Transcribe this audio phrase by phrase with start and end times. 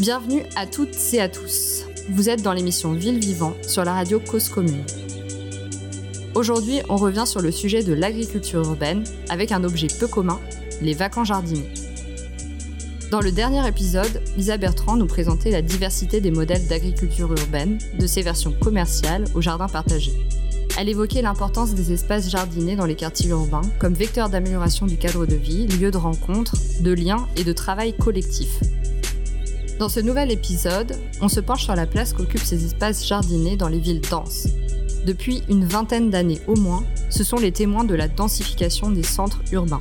[0.00, 1.84] Bienvenue à toutes et à tous.
[2.08, 4.82] Vous êtes dans l'émission Ville Vivant sur la radio Cause Commune.
[6.34, 10.40] Aujourd'hui, on revient sur le sujet de l'agriculture urbaine avec un objet peu commun,
[10.80, 11.68] les vacances jardiniers.
[13.10, 18.06] Dans le dernier épisode, Lisa Bertrand nous présentait la diversité des modèles d'agriculture urbaine, de
[18.06, 20.12] ses versions commerciales au jardin partagé.
[20.78, 25.26] Elle évoquait l'importance des espaces jardinés dans les quartiers urbains comme vecteur d'amélioration du cadre
[25.26, 28.60] de vie, lieu de rencontre, de lien et de travail collectif.
[29.80, 33.68] Dans ce nouvel épisode, on se penche sur la place qu'occupent ces espaces jardinés dans
[33.68, 34.46] les villes denses.
[35.06, 39.40] Depuis une vingtaine d'années au moins, ce sont les témoins de la densification des centres
[39.52, 39.80] urbains.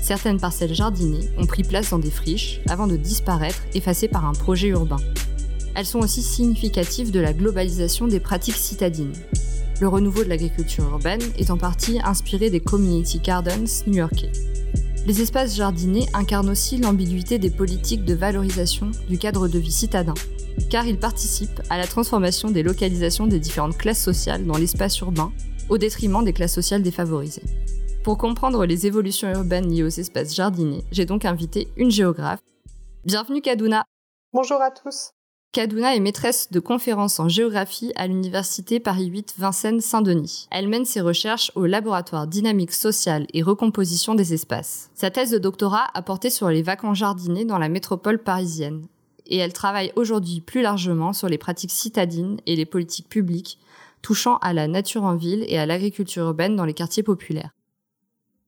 [0.00, 4.32] Certaines parcelles jardinées ont pris place dans des friches avant de disparaître effacées par un
[4.32, 5.00] projet urbain.
[5.74, 9.12] Elles sont aussi significatives de la globalisation des pratiques citadines.
[9.80, 14.30] Le renouveau de l'agriculture urbaine est en partie inspiré des community gardens new-yorkais.
[15.06, 20.14] Les espaces jardinés incarnent aussi l'ambiguïté des politiques de valorisation du cadre de vie citadin,
[20.68, 25.32] car ils participent à la transformation des localisations des différentes classes sociales dans l'espace urbain,
[25.68, 27.44] au détriment des classes sociales défavorisées.
[28.02, 32.40] Pour comprendre les évolutions urbaines liées aux espaces jardinés, j'ai donc invité une géographe.
[33.04, 33.84] Bienvenue Kaduna
[34.32, 35.12] Bonjour à tous
[35.56, 40.48] Kaduna est maîtresse de conférences en géographie à l'université Paris 8 Vincennes-Saint-Denis.
[40.50, 44.90] Elle mène ses recherches au laboratoire dynamique sociale et recomposition des espaces.
[44.94, 48.84] Sa thèse de doctorat a porté sur les vacances jardinés dans la métropole parisienne.
[49.24, 53.58] Et elle travaille aujourd'hui plus largement sur les pratiques citadines et les politiques publiques
[54.02, 57.55] touchant à la nature en ville et à l'agriculture urbaine dans les quartiers populaires.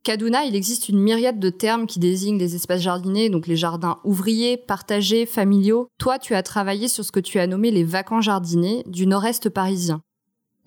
[0.05, 3.99] Kaduna, il existe une myriade de termes qui désignent les espaces jardinés, donc les jardins
[4.05, 5.89] ouvriers, partagés, familiaux.
[5.99, 9.51] Toi, tu as travaillé sur ce que tu as nommé les vacances jardinés du nord-est
[9.51, 10.01] parisien.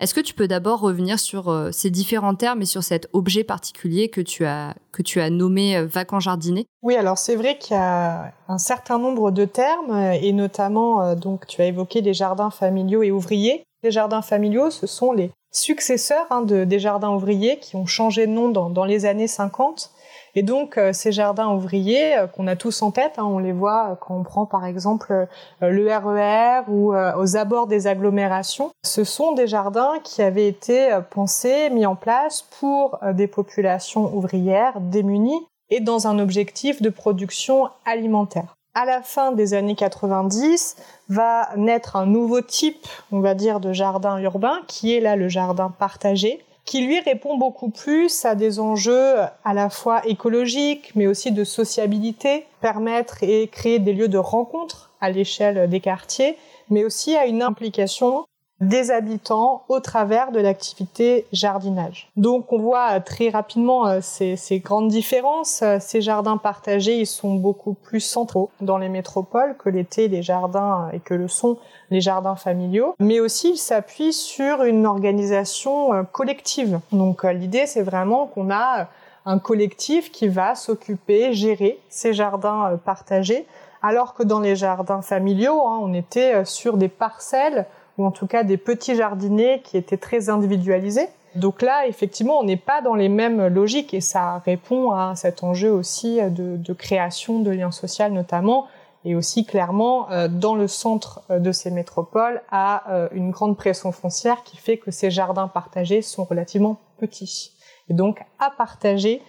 [0.02, 3.44] Est-ce que tu peux d'abord revenir sur euh, ces différents termes et sur cet objet
[3.44, 6.66] particulier que tu as, que tu as nommé euh, vacances jardinés?
[6.82, 11.14] Oui, alors c'est vrai qu'il y a un certain nombre de termes, et notamment, euh,
[11.14, 13.64] donc, tu as évoqué les jardins familiaux et ouvriers.
[13.82, 18.26] Les jardins familiaux, ce sont les successeurs hein, de, des jardins ouvriers qui ont changé
[18.26, 19.90] de nom dans, dans les années 50.
[20.34, 23.52] Et donc euh, ces jardins ouvriers euh, qu'on a tous en tête, hein, on les
[23.52, 25.26] voit euh, quand on prend par exemple
[25.60, 30.98] le RER e ou aux abords des agglomérations, ce sont des jardins qui avaient été
[31.10, 37.68] pensés, mis en place pour des populations ouvrières démunies et dans un objectif de production
[37.84, 40.76] alimentaire à la fin des années 90,
[41.08, 45.28] va naître un nouveau type, on va dire, de jardin urbain, qui est là le
[45.28, 51.06] jardin partagé, qui lui répond beaucoup plus à des enjeux à la fois écologiques, mais
[51.06, 56.38] aussi de sociabilité, permettre et créer des lieux de rencontre à l'échelle des quartiers,
[56.70, 58.24] mais aussi à une implication
[58.62, 62.08] des habitants au travers de l'activité jardinage.
[62.16, 65.62] Donc on voit euh, très rapidement euh, ces, ces, grandes différences.
[65.62, 70.22] Euh, ces jardins partagés, ils sont beaucoup plus centraux dans les métropoles que l'étaient les
[70.22, 71.58] jardins et que le sont
[71.90, 76.78] les jardins familiaux, mais aussi ils s'appuient sur une organisation collective.
[76.92, 78.88] Donc l'idée c'est vraiment qu'on a
[79.26, 83.46] un collectif qui va s'occuper, gérer ces jardins partagés,
[83.82, 87.66] alors que dans les jardins familiaux, hein, on était sur des parcelles
[87.98, 91.08] ou en tout cas des petits jardiniers qui étaient très individualisés.
[91.34, 95.42] Donc là, effectivement, on n'est pas dans les mêmes logiques et ça répond à cet
[95.42, 98.66] enjeu aussi de, création de liens sociaux notamment
[99.04, 103.56] et aussi clairement euh, dans le centre euh, de ces métropoles à euh, une grande
[103.56, 107.52] pression foncière qui fait que ces jardins partagés sont relativement petits
[107.88, 109.22] et donc à partager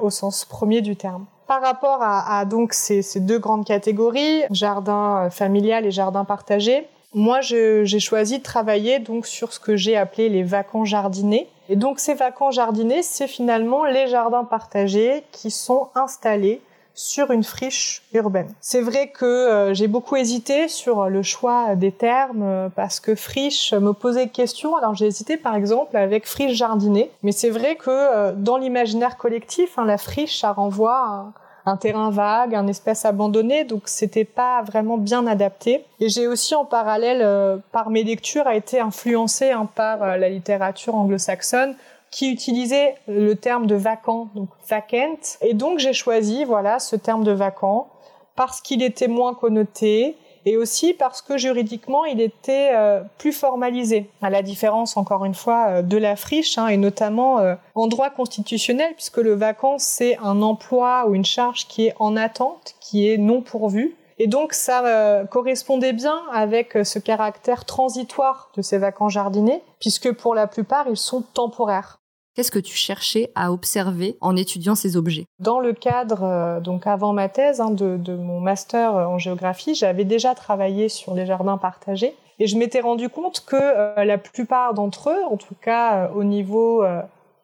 [0.00, 1.26] au sens premier du terme.
[1.46, 6.88] Par rapport à, à donc ces, ces, deux grandes catégories, jardin familial et jardin partagé,
[7.14, 11.48] moi, j'ai choisi de travailler donc sur ce que j'ai appelé les vacances jardinés.
[11.68, 16.60] Et donc, ces vacances jardinés, c'est finalement les jardins partagés qui sont installés
[16.94, 18.48] sur une friche urbaine.
[18.60, 23.16] C'est vrai que euh, j'ai beaucoup hésité sur le choix des termes euh, parce que
[23.16, 24.76] friche me posait question.
[24.76, 29.16] Alors j'ai hésité par exemple avec friche jardinée, mais c'est vrai que euh, dans l'imaginaire
[29.16, 31.32] collectif, hein, la friche ça renvoie à
[31.66, 35.84] un terrain vague, un espace abandonné, donc c'était pas vraiment bien adapté.
[36.00, 40.16] Et j'ai aussi en parallèle, euh, par mes lectures, a été influencé hein, par euh,
[40.16, 41.74] la littérature anglo-saxonne
[42.10, 45.38] qui utilisait le terme de vacant, donc vacant.
[45.40, 47.88] Et donc j'ai choisi, voilà, ce terme de vacant
[48.36, 54.10] parce qu'il était moins connoté, et aussi parce que juridiquement il était euh, plus formalisé,
[54.22, 57.86] à la différence encore une fois euh, de la friche hein, et notamment euh, en
[57.86, 62.74] droit constitutionnel puisque le vacant c'est un emploi ou une charge qui est en attente,
[62.80, 63.96] qui est non pourvu.
[64.18, 70.36] Et donc ça correspondait bien avec ce caractère transitoire de ces vacances jardinés, puisque pour
[70.36, 71.98] la plupart ils sont temporaires.
[72.34, 75.26] Qu'est-ce que tu cherchais à observer en étudiant ces objets?
[75.38, 80.02] Dans le cadre, euh, donc avant ma thèse hein, de, mon master en géographie, j'avais
[80.02, 84.74] déjà travaillé sur les jardins partagés et je m'étais rendu compte que euh, la plupart
[84.74, 86.84] d'entre eux, en tout cas euh, au niveau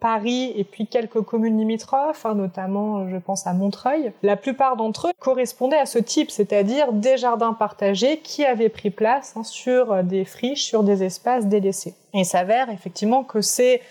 [0.00, 5.08] Paris et puis quelques communes limitrophes, hein, notamment je pense à Montreuil, la plupart d'entre
[5.08, 10.02] eux correspondaient à ce type, c'est-à-dire des jardins partagés qui avaient pris place hein, sur
[10.02, 11.94] des friches, sur des espaces délaissés.
[12.12, 13.84] Et il s'avère effectivement que c'est euh,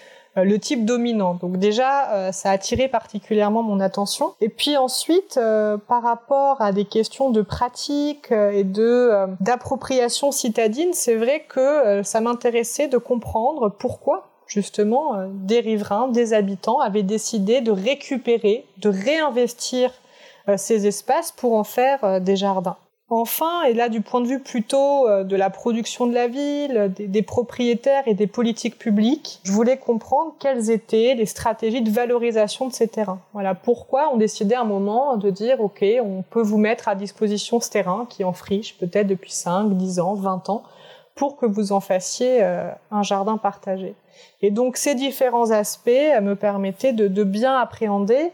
[0.44, 1.36] le type dominant.
[1.36, 4.34] Donc déjà, euh, ça a attiré particulièrement mon attention.
[4.42, 10.94] Et puis ensuite, euh, par rapport à des questions de pratique et de d'appropriation citadine,
[10.94, 17.62] c'est vrai que ça m'intéressait de comprendre pourquoi justement des riverains, des habitants avaient décidé
[17.62, 19.92] de récupérer, de réinvestir
[20.58, 22.78] ces espaces pour en faire des jardins.
[23.12, 26.94] Enfin, et là du point de vue plutôt euh, de la production de la ville,
[26.96, 32.68] des, propriétaires et des politiques publiques, je voulais comprendre quelles étaient les stratégies de valorisation
[32.68, 33.20] de ces terrains.
[33.34, 36.94] Voilà pourquoi on décidait à un moment de dire ok, on peut vous mettre à
[36.94, 40.64] disposition ce terrain qui en friche peut-être depuis 5, 10 ans, 20 ans
[41.16, 43.96] pour que vous en fassiez euh, un jardin partagé.
[44.44, 45.90] Et donc ces différents aspects
[46.22, 48.30] me permettaient de, de bien appréhender euh,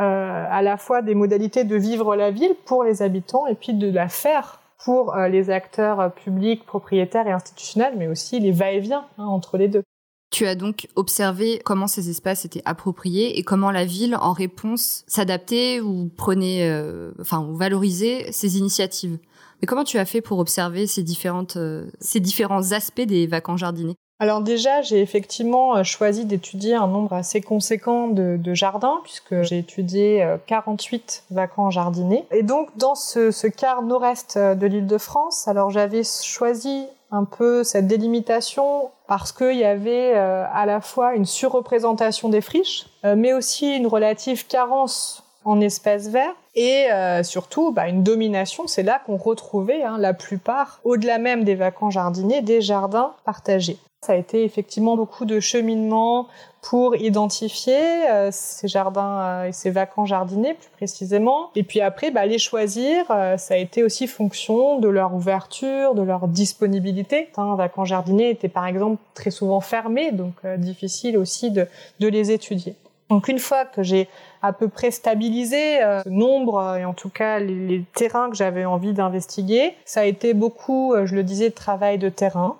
[0.00, 3.90] à la fois des modalités de vivre la ville pour les habitants et puis de
[3.90, 9.04] la faire pour euh, les acteurs euh, publics, propriétaires et institutionnels, mais aussi les va-et-vient
[9.18, 9.82] hein, entre les deux.
[10.30, 15.04] Tu as donc observé comment ces espaces étaient appropriés et comment la ville, en réponse,
[15.08, 16.72] s'adaptait ou prenait,
[17.20, 19.18] enfin, ou valorisait ces initiatives.
[19.60, 21.58] Mais comment tu as fait pour observer ces différentes,
[21.98, 27.14] ces différents aspects des vacances jardinés alors déjà, j'ai effectivement euh, choisi d'étudier un nombre
[27.14, 32.26] assez conséquent de, jardins, puisque j'ai étudié 48 euh, vacants jardinés.
[32.30, 37.24] Et donc, dans ce, quart nord-est euh, de l'île de France, alors j'avais choisi un
[37.24, 43.32] peu cette délimitation parce qu'il y avait à la fois une surreprésentation des friches, mais
[43.32, 46.86] aussi une relative carence en espaces verts et
[47.24, 48.68] surtout bah, une domination.
[48.68, 53.80] C'est là qu'on retrouvait hein, la plupart, au-delà même des vacants jardiniers, des jardins partagés.
[54.02, 56.26] Ça a été effectivement beaucoup de cheminement
[56.62, 61.50] pour identifier euh, ces jardins euh, et ces vacants jardinés plus précisément.
[61.54, 65.94] Et puis après, bah, les choisir, euh, ça a été aussi fonction de leur ouverture,
[65.94, 67.28] de leur disponibilité.
[67.36, 71.66] Un vacant jardiné était par exemple très souvent fermé, donc difficile aussi de,
[72.00, 72.76] de les étudier.
[73.10, 74.08] Donc une fois que j'ai
[74.40, 78.64] à peu près stabilisé ce nombre et en tout cas les, les terrains que j'avais
[78.64, 82.59] envie d'investiguer, ça a été beaucoup, je le disais, de travail de terrain euh,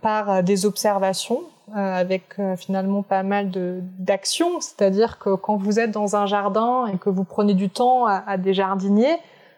[0.00, 3.50] par euh, des observations euh, avec finalement pas mal
[3.98, 8.06] d'actions, c'est-à-dire que quand vous êtes dans un jardin et que vous prenez du temps
[8.06, 9.16] à, des jardiniers,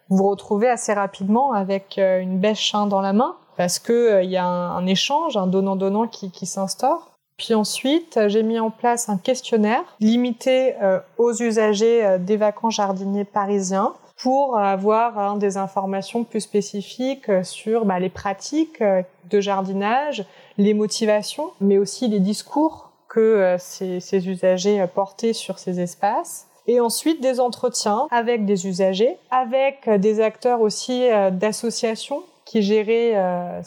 [0.09, 4.31] vous vous retrouvez assez rapidement avec une bêche hein, dans la main parce que il
[4.31, 7.11] y a un, échange, un donnant-donnant qui, qui s'instaure.
[7.37, 10.75] Puis ensuite, j'ai mis en place un questionnaire limité
[11.17, 17.99] aux usagers des vacances jardiniers parisiens pour avoir hein, des informations plus spécifiques sur bah,
[17.99, 20.27] les pratiques euh, de jardinage,
[20.59, 26.47] les motivations, mais aussi les discours que euh, ces, ces, usagers portaient sur ces espaces.
[26.67, 33.17] Et ensuite des entretiens avec des usagers, avec des acteurs aussi euh, d'associations qui géraient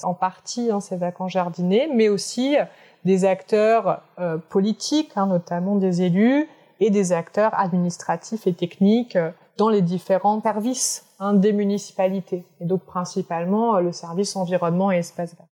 [0.03, 2.57] en partie hein, ces vacances jardinés, mais aussi
[3.05, 4.01] des acteurs
[4.49, 6.49] politiques, hein, notamment des élus,
[6.81, 9.17] et des acteurs administratifs et techniques
[9.57, 14.97] dans les différents services hein, des municipalités, et donc principalement euh, le service environnement et
[14.97, 15.47] espace vert.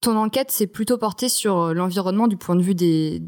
[0.00, 3.20] Ton enquête s'est plutôt portée sur euh, l'environnement du point de vue des,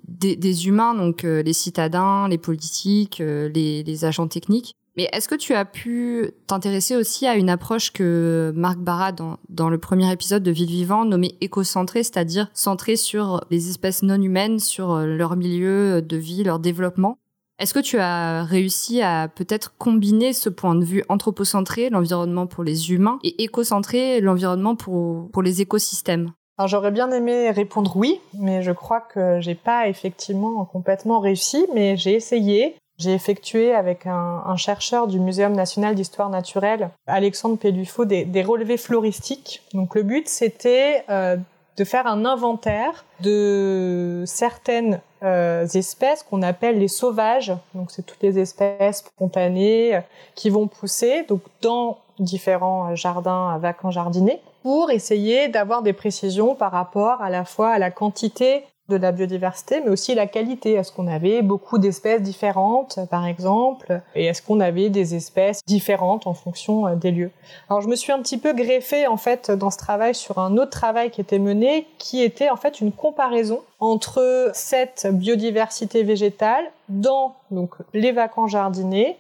[0.67, 4.75] humains, donc euh, les citadins, les politiques, les, agents techniques.
[4.95, 9.39] Mais est-ce que tu as pu t'intéresser aussi à une approche que Marc Barra, dans,
[9.49, 14.21] dans le premier épisode de Ville Vivant, nommait éco-centrée, c'est-à-dire centrée sur les espèces non
[14.21, 17.17] humaines, sur leur milieu de vie, leur développement?
[17.63, 22.65] Est-ce que tu as réussi à peut-être combiner ce point de vue anthropocentré, l'environnement pour
[22.65, 26.33] les humains, et écocentré, l'environnement pour, pour les écosystèmes?
[26.59, 31.67] Alors j'aurais bien aimé répondre oui, mais je crois que j'ai pas effectivement complètement réussi,
[31.73, 32.77] mais j'ai essayé.
[32.99, 38.77] J'ai effectué avec un, chercheur du Muséum national d'histoire naturelle, Alexandre Pellufo, des, des, relevés
[38.77, 39.63] floristiques.
[39.73, 41.37] Donc le but c'était euh,
[41.77, 47.53] de faire un inventaire de certaines euh, espèces qu'on appelle les sauvages.
[47.75, 50.01] Donc c'est toutes les espèces spontanées euh,
[50.35, 55.93] qui vont pousser donc dans différents euh, jardins à vacances jardinés pour essayer d'avoir des
[55.93, 60.27] précisions par rapport à la fois à la quantité de la biodiversité, mais aussi la
[60.27, 60.73] qualité.
[60.73, 66.27] Est-ce qu'on avait beaucoup d'espèces différentes, par exemple, et est-ce qu'on avait des espèces différentes
[66.27, 67.31] en fonction euh, des lieux?
[67.69, 70.57] Alors je me suis un petit peu greffée en fait dans ce travail sur un
[70.57, 76.65] autre travail qui était mené, qui était en fait une comparaison entre cette biodiversité végétale
[76.89, 79.17] dans donc les vacances jardinés,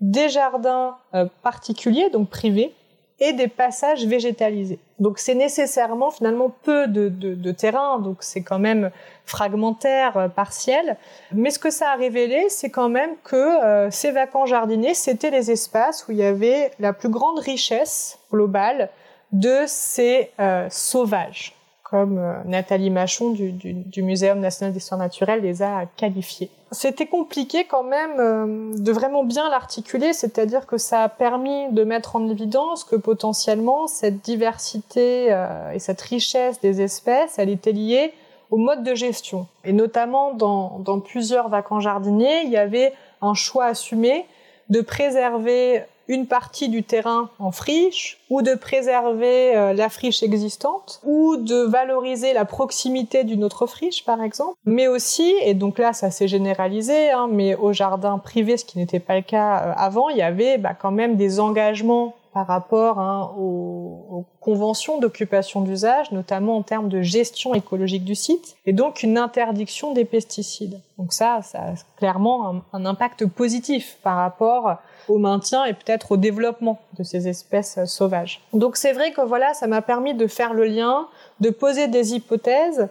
[0.00, 2.74] des jardins euh, particuliers, donc privés,
[3.18, 4.78] et des passages végétalisés.
[4.98, 8.90] Donc c'est nécessairement finalement peu de, de, de terrain, donc c'est quand même
[9.24, 10.96] fragmentaire, euh, partiel.
[11.32, 15.30] Mais ce que ça a révélé, c'est quand même que euh, ces vacances jardiniers, c'était
[15.30, 18.90] les espaces où il y avait la plus grande richesse globale
[19.32, 21.54] de ces euh, sauvages
[21.90, 26.50] comme euh, Nathalie Machon du, du, du Muséum national d'histoire naturelle les a qualifiés.
[26.72, 31.84] C'était compliqué quand même euh, de vraiment bien l'articuler, c'est-à-dire que ça a permis de
[31.84, 37.72] mettre en évidence que potentiellement cette diversité euh, et cette richesse des espèces, elle était
[37.72, 38.12] liée
[38.50, 39.46] au mode de gestion.
[39.64, 44.26] Et notamment dans, dans plusieurs vacances jardiniers, il y avait un choix assumé
[44.70, 51.00] de préserver une partie du terrain en friche, ou de préserver euh, la friche existante,
[51.04, 54.56] ou de valoriser la proximité d'une autre friche, par exemple.
[54.64, 58.78] Mais aussi, et donc là, ça s'est généralisé, hein, mais au jardin privé, ce qui
[58.78, 62.48] n'était pas le cas euh, avant, il y avait bah, quand même des engagements par
[62.48, 68.58] rapport hein, aux, aux, conventions d'occupation d'usage, notamment en termes de gestion écologique du site,
[68.66, 70.78] et donc une interdiction des pesticides.
[70.98, 74.76] Donc ça, ça a clairement un, un impact positif par rapport
[75.08, 78.42] au maintien et peut-être au développement de ces espèces sauvages.
[78.52, 81.08] Donc c'est vrai que voilà, ça m'a permis de faire le lien,
[81.40, 82.90] de poser des hypothèses,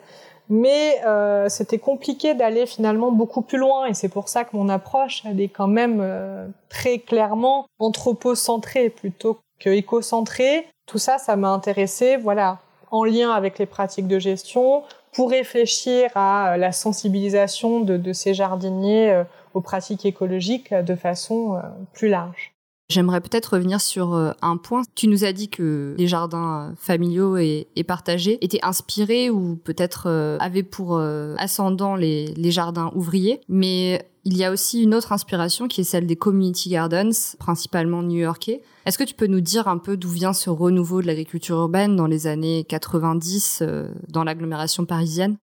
[0.50, 4.70] mais euh, c'était compliqué d'aller finalement beaucoup plus loin et c'est pour ça que mon
[4.70, 10.68] approche elle est quand même euh, très clairement anthropocentrée plutôt que écocentrée.
[10.86, 12.60] Tout ça, ça m'a intéressé, voilà,
[12.92, 14.84] en lien avec les pratiques de gestion,
[15.14, 19.24] pour réfléchir à euh, la sensibilisation de, de ces jardiniers euh,
[19.54, 21.62] aux pratiques écologiques de façon euh,
[21.94, 22.55] plus large.
[22.88, 24.84] J'aimerais peut-être revenir sur un point.
[24.94, 30.38] Tu nous as dit que les jardins familiaux et, partagés étaient inspirés ou peut-être euh,
[30.40, 35.12] avaient pour euh, ascendant les, les, jardins ouvriers, mais il y a aussi une autre
[35.12, 38.62] inspiration qui est celle des community gardens, principalement new-yorkais.
[38.86, 41.96] Est-ce que tu peux nous dire un peu d'où vient ce renouveau de l'agriculture urbaine
[41.96, 45.38] dans les années 90 euh, dans l'agglomération parisienne?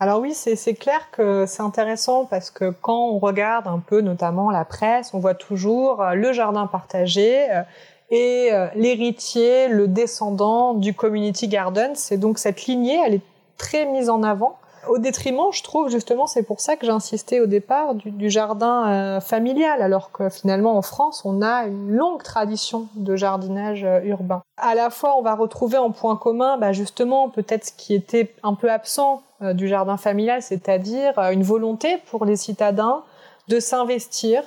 [0.00, 4.50] Alors oui, c'est clair que c'est intéressant parce que quand on regarde un peu notamment
[4.50, 7.62] la presse, on voit toujours euh, le jardin partagé euh,
[8.10, 11.92] et euh, l'héritier, le descendant du community garden.
[11.94, 13.22] C'est donc cette lignée, elle est
[13.56, 17.40] très mise en avant au détriment, je trouve justement, c'est pour ça que j'ai insisté
[17.40, 22.22] au départ du, jardin euh, familial, alors que finalement en France, on a une longue
[22.22, 24.42] tradition de jardinage euh, urbain.
[24.56, 28.34] À la fois, on va retrouver en point commun, bah, justement, peut-être ce qui était
[28.42, 33.02] un peu absent euh, du jardin familial, c'est-à-dire une volonté pour les citadins
[33.48, 34.42] de s'investir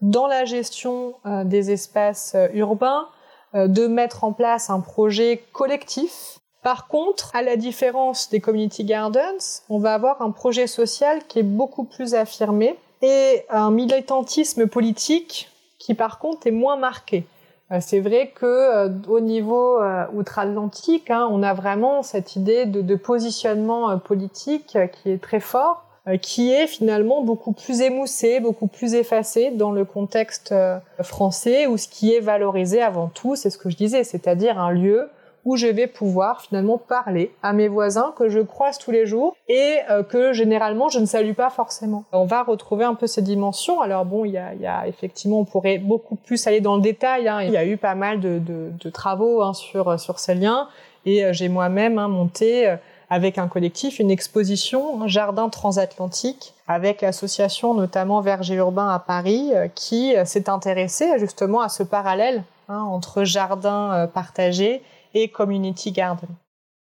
[0.00, 3.06] dans la gestion des espaces urbains,
[3.52, 9.62] de mettre en place un projet collectif par contre, à la différence des community gardens,
[9.70, 15.50] on va avoir un projet social qui est beaucoup plus affirmé et un militantisme politique
[15.78, 17.24] qui par contre est moins marqué.
[17.72, 22.66] Euh, c'est vrai que euh, au niveau euh, outre-Atlantique, hein, on a vraiment cette idée
[22.66, 25.84] de, de positionnement politique qui est très fort,
[26.22, 30.54] qui est finalement beaucoup plus émoussé, beaucoup plus effacé dans le contexte
[31.02, 34.72] français, où ce qui est valorisé avant tout, c'est ce que je disais, c'est-à-dire un
[34.72, 35.10] lieu
[35.44, 39.36] où je vais pouvoir finalement parler à mes voisins que je croise tous les jours
[39.48, 42.04] et euh, que généralement je ne salue pas forcément.
[42.12, 43.80] On va retrouver un peu ces dimensions.
[43.80, 46.82] Alors bon, il y a, y a effectivement, on pourrait beaucoup plus aller dans le
[46.82, 47.28] détail.
[47.28, 47.42] Hein.
[47.42, 50.68] Il y a eu pas mal de, de, de travaux hein, sur sur ces liens
[51.06, 52.76] et euh, j'ai moi-même hein, monté euh,
[53.08, 60.14] avec un collectif une exposition Jardin transatlantique avec l'association notamment Verger Urbain à Paris qui
[60.24, 64.80] s'est intéressée justement à ce parallèle hein, entre jardin partagé
[65.14, 66.28] et community garden.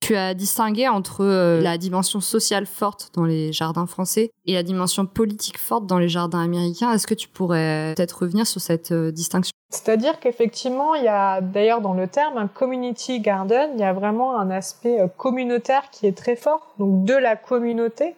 [0.00, 4.62] Tu as distingué entre euh, la dimension sociale forte dans les jardins français et la
[4.62, 6.92] dimension politique forte dans les jardins américains.
[6.92, 9.52] Est-ce que tu pourrais peut-être revenir sur cette euh, distinction?
[9.70, 13.92] C'est-à-dire qu'effectivement, il y a d'ailleurs dans le terme un community garden, il y a
[13.92, 18.14] vraiment un aspect euh, communautaire qui est très fort, donc de la communauté.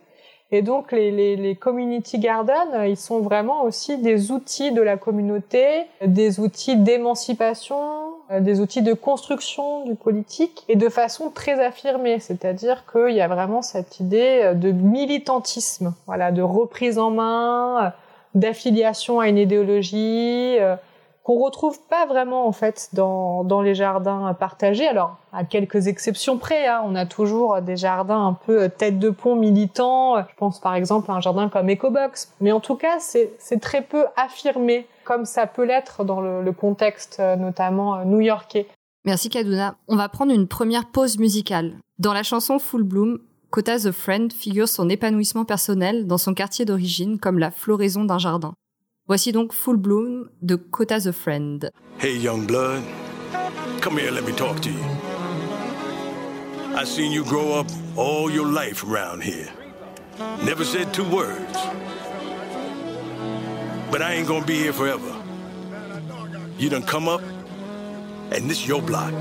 [0.52, 4.96] Et donc les, les, les community gardens, ils sont vraiment aussi des outils de la
[4.96, 12.20] communauté, des outils d'émancipation, des outils de construction du politique et de façon très affirmée,
[12.20, 17.86] c'est-à-dire qu'il y a vraiment cette idée euh, de militantisme, voilà, de reprise en main,
[17.86, 17.90] euh,
[18.36, 20.56] d'affiliation à une idéologie,
[21.24, 24.86] qu'on retrouve pas vraiment en fait dans, dans les jardins partagés.
[24.86, 29.10] Alors à quelques exceptions près, hein, on a toujours des jardins un peu tête de
[29.10, 30.18] pont militants.
[30.18, 33.82] Je pense par exemple à un jardin comme EcoBox, mais en tout cas c'est très
[33.82, 38.66] peu affirmé comme ça peut l'être dans le, le, contexte notamment new-yorkais.
[39.04, 39.76] Merci Kaduna.
[39.88, 41.74] On va prendre une première pause musicale.
[41.98, 43.18] Dans la chanson Full Bloom,
[43.50, 48.18] Kota the Friend figure son épanouissement personnel dans son quartier d'origine comme la floraison d'un
[48.18, 48.54] jardin.
[49.08, 51.68] Voici donc Full Bloom de Kota the Friend.
[51.98, 52.82] Hey young blood,
[53.80, 54.84] come here, let me talk to you.
[56.76, 57.66] I seen you grow up
[57.96, 59.48] all your life around here.
[60.44, 61.58] Never said two words.
[63.90, 65.16] But I ain't gonna be here forever.
[66.58, 67.22] You done come up,
[68.30, 69.12] and this your block.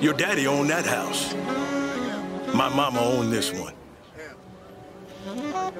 [0.00, 1.34] Your daddy owned that house.
[2.54, 3.74] My mama owned this one.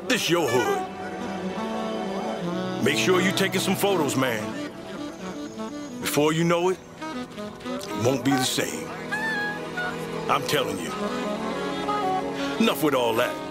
[0.07, 0.87] This your hood.
[2.85, 4.71] Make sure you taking some photos, man.
[6.01, 6.79] Before you know it,
[7.63, 8.89] it won't be the same.
[10.31, 10.93] I'm telling you.
[12.61, 13.50] Enough with all that.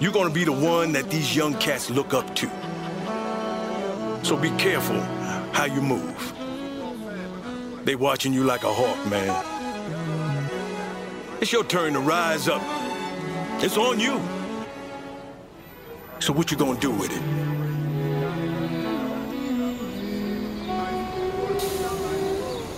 [0.00, 2.50] You're gonna be the one that these young cats look up to.
[4.22, 5.00] So be careful
[5.52, 6.32] how you move.
[7.84, 9.30] They watching you like a hawk, man.
[11.40, 12.62] It's your turn to rise up.
[13.62, 14.20] It's on you.
[16.20, 17.22] So what you gonna do with it?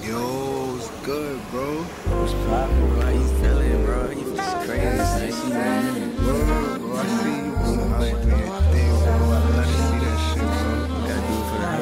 [0.07, 1.83] Yo, what's good, bro?
[1.83, 3.01] What's poppin', bro?
[3.01, 3.11] How
[3.43, 4.11] feeling, bro?
[4.11, 6.04] You feel crazy.
[6.27, 7.41] I see.
[7.53, 8.33] I like it.
[8.33, 10.51] I love to see that shit.
[10.59, 11.79] So I gotta do it for that.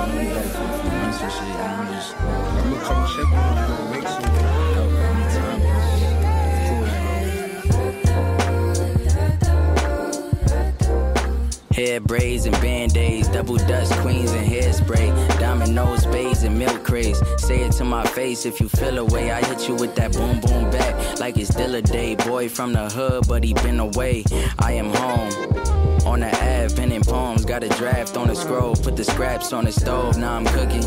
[2.37, 4.34] I'm gonna come check you,
[12.03, 17.21] Braids and band-aids, double dust queens and hairspray, diamond nose spades and milk craze.
[17.37, 19.31] Say it to my face if you feel away.
[19.31, 22.15] I hit you with that boom boom back like it's still a day.
[22.15, 24.23] Boy from the hood, but he been away.
[24.59, 25.31] I am home.
[26.05, 29.65] On the Ave, penning poems, got a draft on the scroll, put the scraps on
[29.65, 30.85] the stove, now I'm cooking.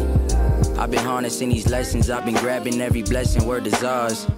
[0.79, 4.29] I've been harnessing these lessons, I've been grabbing every blessing, word is ours.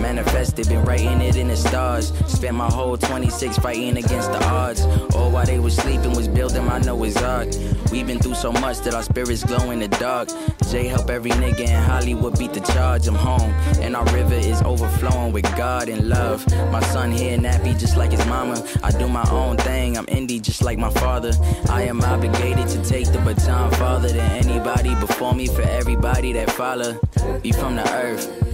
[0.00, 2.12] Manifested, been writing it in the stars.
[2.26, 4.82] Spent my whole 26 fighting against the odds.
[5.14, 7.48] All while they was sleeping was building my Noah's Ark.
[7.90, 10.28] We've been through so much that our spirits glow in the dark.
[10.70, 13.06] Jay help every nigga in Hollywood beat the charge.
[13.06, 16.46] I'm home, and our river is overflowing with God and love.
[16.70, 18.66] My son here nappy just like his mama.
[18.82, 21.32] I do my own thing, I'm indie just like my father.
[21.68, 26.50] I am obligated to take the baton farther than anybody before me for everybody that
[26.50, 26.98] follow.
[27.42, 28.53] Be from the earth.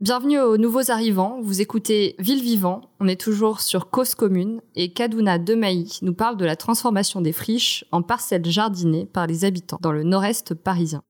[0.00, 4.92] Bienvenue aux nouveaux arrivants, vous écoutez Ville Vivant, on est toujours sur Cause Commune et
[4.92, 9.78] Kaduna Demaï nous parle de la transformation des friches en parcelles jardinées par les habitants
[9.82, 11.02] dans le nord-est parisien.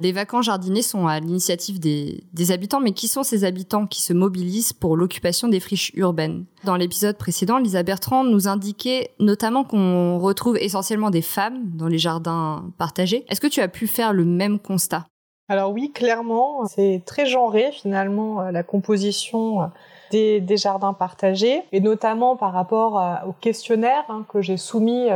[0.00, 4.12] Les vacances jardinés sont à l'initiative des, habitants, mais qui sont ces habitants qui se
[4.12, 6.46] mobilisent pour l'occupation des friches urbaines?
[6.64, 11.98] Dans l'épisode précédent, Lisa Bertrand nous indiquait notamment qu'on retrouve essentiellement des femmes dans les
[11.98, 13.24] jardins partagés.
[13.28, 15.06] Est-ce que tu as pu faire le même constat?
[15.48, 19.70] Alors oui, clairement, c'est très genré finalement euh, la composition
[20.14, 25.08] euh, des, jardins partagés, et notamment par rapport euh, au questionnaire hein, que j'ai soumis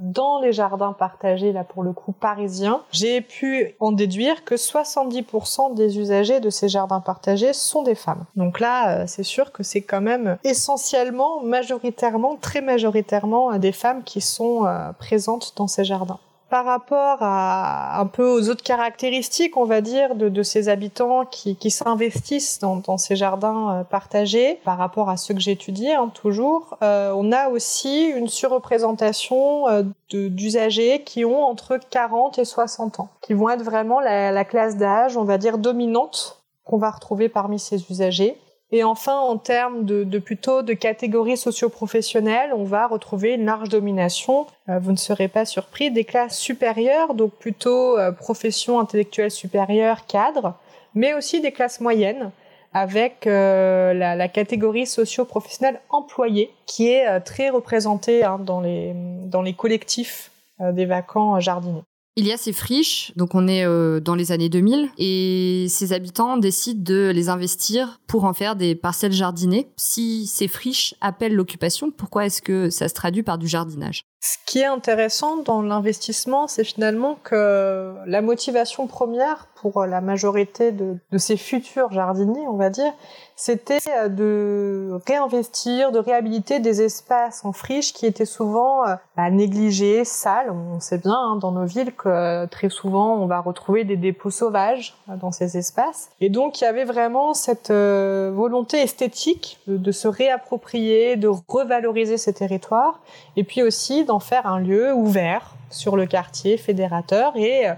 [0.00, 5.74] dans les jardins partagés, là pour le coup parisiens, j'ai pu en déduire que 70%
[5.74, 8.24] des usagers de ces jardins partagés sont des femmes.
[8.36, 14.20] Donc là, c'est sûr que c'est quand même essentiellement, majoritairement, très majoritairement des femmes qui
[14.20, 14.66] sont
[14.98, 20.14] présentes dans ces jardins par rapport à un peu aux autres caractéristiques, on va dire,
[20.14, 25.40] de, ces habitants qui, s'investissent dans, ces jardins euh, partagés, par rapport à ceux que
[25.40, 32.38] j'étudie hein, toujours, euh, on a aussi une surreprésentation euh, d'usagers qui ont entre 40
[32.38, 36.42] et 60 ans, qui vont être vraiment la, la classe d'âge, on va dire, dominante
[36.64, 38.38] qu'on va retrouver parmi ces usagers.
[38.70, 43.70] Et enfin, en termes de, de plutôt de catégories socio-professionnelles, on va retrouver une large
[43.70, 49.30] domination, euh, vous ne serez pas surpris, des classes supérieures, donc plutôt euh, profession intellectuelle
[49.30, 50.54] supérieure, cadre,
[50.94, 52.30] mais aussi des classes moyennes,
[52.74, 59.40] avec euh, la, la, catégorie socio-professionnelle employée, qui est très représentée hein, dans, les, dans
[59.40, 61.84] les collectifs des vacants jardiniers.
[62.18, 65.92] Il y a ces friches, donc on est euh, dans les années 2000, et ces
[65.92, 69.68] habitants décident de les investir pour en faire des parcelles jardinées.
[69.76, 74.02] Si ces friches appellent l'occupation, pourquoi est-ce que ça se traduit par du jardinage?
[74.20, 80.72] Ce qui est intéressant dans l'investissement, c'est finalement que la motivation première pour la majorité
[80.72, 82.92] de, ces futurs jardiniers, on va dire,
[83.36, 83.78] c'était
[84.08, 90.50] de réinvestir, de réhabiliter des espaces en friche qui étaient souvent euh, bah, négligés, sales.
[90.50, 94.30] On sait bien hein, dans nos villes que très souvent on va retrouver des dépôts
[94.30, 96.10] sauvages euh, dans ces espaces.
[96.20, 101.30] Et donc il y avait vraiment cette euh, volonté esthétique de, de se réapproprier, de
[101.48, 103.00] revaloriser ces territoires,
[103.36, 107.74] et puis aussi d'en faire un lieu ouvert sur le quartier fédérateur et euh,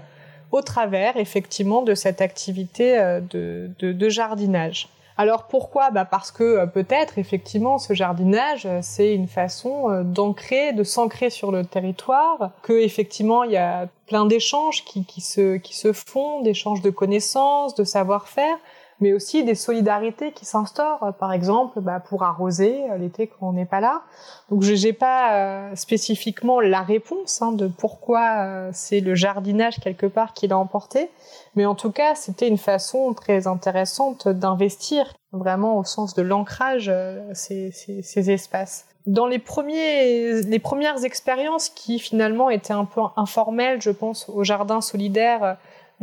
[0.51, 4.89] au travers effectivement de cette activité euh, de, jardinage.
[5.17, 5.91] Alors pourquoi?
[5.91, 11.51] Bah Parce que euh, peut-être effectivement ce jardinage c'est une façon d'ancrer, de s'ancrer sur
[11.51, 16.81] le territoire, que effectivement il y a plein d'échanges qui, se, qui se font, d'échanges
[16.81, 18.57] de connaissances, de savoir-faire,
[19.01, 23.53] mais aussi des solidarités qui s'instaurent, par exemple bah, pour arroser euh, l'été quand on
[23.53, 24.03] n'est pas là.
[24.49, 29.79] Donc je n'ai pas euh, spécifiquement la réponse hein, de pourquoi euh, c'est le jardinage
[29.79, 31.09] quelque part qui l'a emporté,
[31.55, 36.91] mais en tout cas c'était une façon très intéressante d'investir vraiment au sens de l'ancrage
[37.33, 38.85] ces, ces, ces, espaces.
[39.07, 44.43] Dans les, premiers, les premières expériences qui finalement étaient un peu informelles, je pense au
[44.43, 45.57] jardin solidaire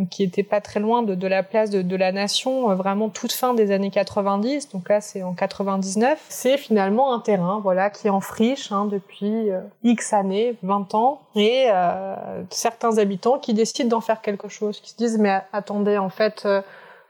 [0.06, 3.08] qui était pas très loin de, de la place de, de, la Nation, euh, vraiment
[3.08, 4.70] toute fin des années 90.
[4.70, 6.24] Donc là, c'est en 99.
[6.28, 10.94] C'est finalement un terrain, voilà, qui est en friche hein, depuis euh, X années, 20
[10.94, 12.14] ans, et euh,
[12.50, 16.42] certains habitants qui décident d'en faire quelque chose, qui se disent mais attendez, en fait.
[16.44, 16.62] Euh,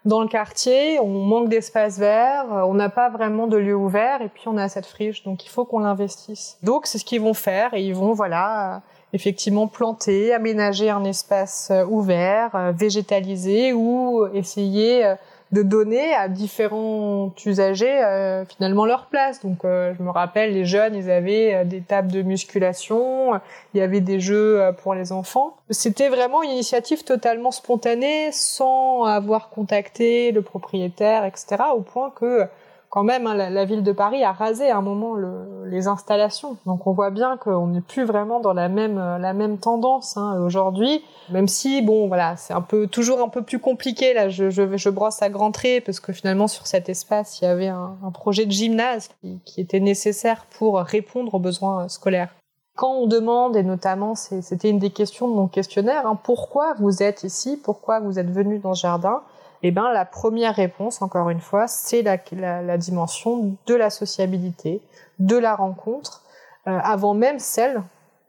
[0.04, 4.28] dans le quartier, on manque d'espace vert, on n'a pas vraiment de lieu ouvert, et
[4.28, 6.56] puis on a cette friche, donc il faut qu'on l'investisse.
[6.62, 8.80] Donc c'est ce qu'ils vont faire, et ils vont voilà
[9.12, 15.14] effectivement planter, aménager un espace euh, ouvert, euh, végétalisé ou essayer euh,
[15.50, 19.40] de donner à différents usagers finalement leur place.
[19.42, 23.32] Donc je me rappelle les jeunes, ils avaient des tables de musculation,
[23.72, 25.56] il y avait des jeux pour les enfants.
[25.70, 31.56] C'était vraiment une initiative totalement spontanée sans avoir contacté le propriétaire, etc.
[31.74, 32.46] au point que
[32.90, 36.56] quand même, hein, la, ville de Paris a rasé à un moment le, les installations.
[36.64, 41.02] Donc on voit bien qu'on n'est plus vraiment dans la même euh, tendance hein, aujourd'hui.
[41.30, 44.28] Même si bon voilà, c'est un peu toujours un peu plus compliqué là.
[44.30, 47.96] Je, brosse à grands traits parce que finalement sur cet espace il y avait un,
[48.14, 52.34] projet de gymnase qui, qui, était nécessaire pour répondre aux besoins euh, scolaires.
[52.74, 57.02] Quand on demande, et notamment c'était une des questions de mon questionnaire, hein, pourquoi vous
[57.02, 59.20] êtes ici, pourquoi vous êtes venu dans ce jardin,
[59.62, 64.80] eh ben, la première réponse, encore une fois, c'est la, dimension de la sociabilité,
[65.18, 66.22] de la rencontre,
[66.66, 67.82] euh, avant même celle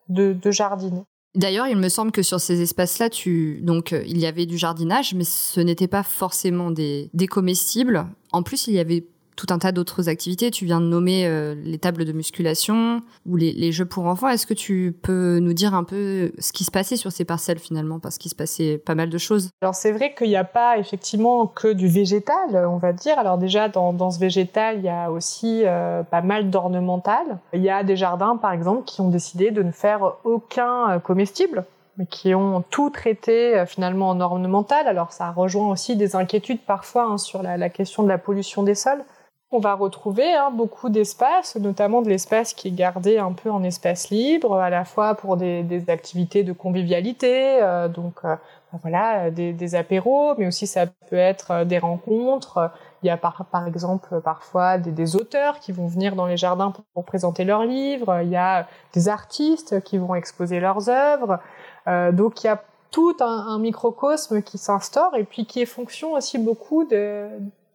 [0.08, 1.04] de, jardiner.
[1.36, 3.62] D'ailleurs, il me semble que sur ces espaces-là, tu...
[3.62, 8.08] donc euh, il y avait du jardinage, mais ce n'était pas forcément des comestibles.
[8.32, 9.06] En plus, il y avait
[9.40, 10.52] tout un tas d'autres activités.
[10.52, 14.28] Tu viens de nommer euh, les tables de musculation ou les, jeux pour enfants.
[14.28, 17.60] Est-ce que tu peux nous dire un peu ce qui se passait sur ces parcelles
[17.60, 18.00] finalement?
[18.00, 19.50] Parce qu'il se passait pas mal de choses.
[19.62, 23.18] Alors c'est vrai qu'il n'y a pas effectivement que du végétal, on va dire.
[23.18, 27.40] Alors déjà, dans, ce végétal, il y a aussi euh, pas mal d'ornemental.
[27.54, 31.00] Il y a des jardins, par exemple, qui ont décidé de ne faire aucun euh,
[31.00, 31.64] comestible
[31.98, 34.88] mais qui ont tout traité finalement en ornemental.
[34.88, 38.74] Alors ça rejoint aussi des inquiétudes parfois hein, sur la, question de la pollution des
[38.74, 39.04] sols.
[39.52, 43.64] On va retrouver hein, beaucoup d'espace, notamment de l'espace qui est gardé un peu en
[43.64, 48.36] espace libre, à la fois pour des, des activités de convivialité, euh, donc euh,
[48.72, 52.70] ben voilà, des, des, apéros, mais aussi ça peut être euh, des rencontres.
[53.02, 56.38] Il y a par, par exemple parfois des, des, auteurs qui vont venir dans les
[56.38, 58.22] jardins pour, pour, présenter leurs livres.
[58.22, 61.40] Il y a des artistes qui vont exposer leurs œuvres.
[61.88, 65.66] Euh, donc il y a tout un, un microcosme qui s'instaure et puis qui est
[65.66, 67.28] fonction aussi beaucoup de,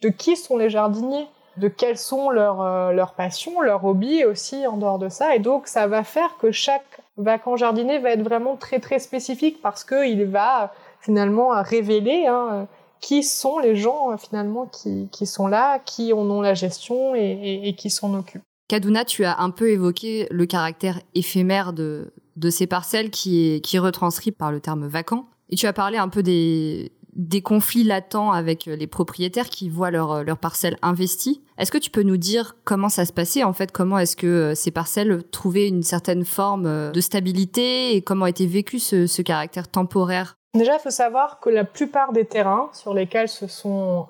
[0.02, 4.66] de qui sont les jardiniers de quelles sont leurs, euh, leurs passions, leurs hobbies aussi
[4.66, 5.36] en dehors de ça.
[5.36, 9.62] Et donc, ça va faire que chaque vacances jardinier va être vraiment très très spécifique
[9.62, 12.66] parce qu'il va finalement révéler hein,
[13.00, 17.14] qui sont les gens euh, finalement qui, qui sont là, qui en ont la gestion
[17.14, 18.42] et, qui s'en occupent.
[18.68, 23.76] Kaduna, tu as un peu évoqué le caractère éphémère de, de ces parcelles qui qui
[23.76, 25.26] est retranscrit par le terme vacant.
[25.50, 29.68] Et tu as parlé un peu des, des conflits latents avec euh, les propriétaires qui
[29.68, 31.42] voient leur, euh, leur parcelle investie.
[31.58, 33.72] Est-ce que tu peux nous dire comment ça se passait en fait?
[33.72, 38.46] Comment est-ce que euh, ces parcelles trouvaient une certaine forme de stabilité et comment était
[38.46, 40.36] vécu ce, ce caractère temporaire?
[40.54, 44.06] Déjà, il faut savoir que la plupart des terrains sur lesquels se sont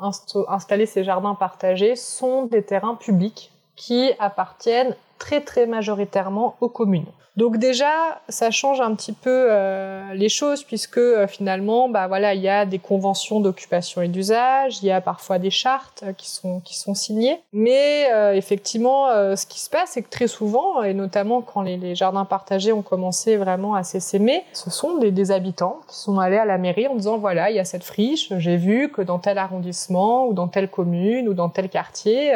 [0.49, 7.07] installés ces jardins partagés sont des terrains publics qui appartiennent très très majoritairement aux communes.
[7.37, 12.35] Donc déjà, ça change un petit peu euh, les choses puisque euh, finalement, bah voilà,
[12.35, 16.31] il y a des conventions d'occupation et d'usage, il y a parfois des chartes qui
[16.31, 20.83] sont qui sont signées, mais euh, effectivement, ce qui se passe, c'est que très souvent,
[20.83, 25.81] et notamment quand les, jardins partagés ont commencé vraiment à s'essaimer, ce sont des, habitants
[25.89, 28.59] qui sont allés à la mairie en disant voilà, il y a cette friche, j'ai
[28.59, 32.35] vu que dans tel arrondissement ou dans telle commune ou dans tel quartier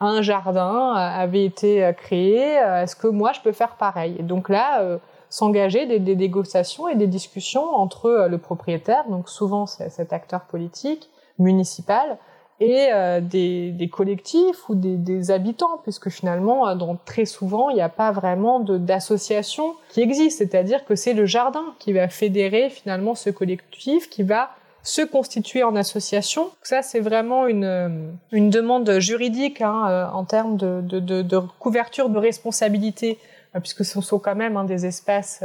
[0.00, 4.16] un jardin avait été créé, est-ce que moi je peux faire pareil?
[4.18, 4.98] Et donc là, euh,
[5.34, 11.10] s'engager des, négociations et des discussions entre euh, le propriétaire, donc souvent cet acteur politique,
[11.40, 12.18] municipal,
[12.60, 16.64] et euh, des, collectifs ou des, habitants, puisque finalement,
[17.04, 21.64] très souvent, il n'y a pas vraiment d'association qui existe, c'est-à-dire que c'est le jardin
[21.80, 24.50] qui va fédérer finalement ce collectif, qui va
[24.84, 26.50] se constituer en association.
[26.62, 27.88] Ça, c'est vraiment une, euh,
[28.30, 33.18] une demande juridique hein, euh, en termes de, de, de, de, couverture de responsabilité,
[33.56, 35.42] euh, puisque ce sont quand même hein, des espaces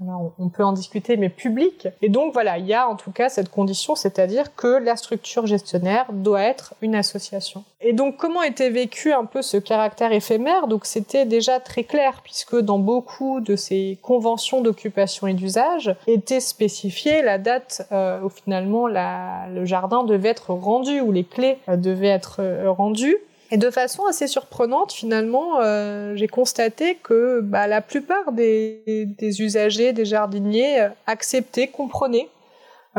[0.00, 1.88] on peut en discuter, mais public.
[2.02, 5.46] Et donc voilà, il y a en tout cas cette condition, c'est-à-dire que la structure
[5.46, 7.64] gestionnaire doit être une association.
[7.80, 10.66] Et donc comment était vécu un peu ce caractère éphémère?
[10.66, 16.40] Donc c'était déjà très clair, puisque dans beaucoup de ces conventions d'occupation et d'usage était
[16.40, 21.76] spécifiée la date euh, où finalement le jardin devait être rendu, où les clés euh,
[21.76, 23.16] devaient être euh, rendues.
[23.50, 28.82] Et de façon assez surprenante, finalement, euh, j'ai constaté que bah, la plupart des,
[29.20, 32.28] usagers, des jardiniers, euh, acceptaient, comprenaient,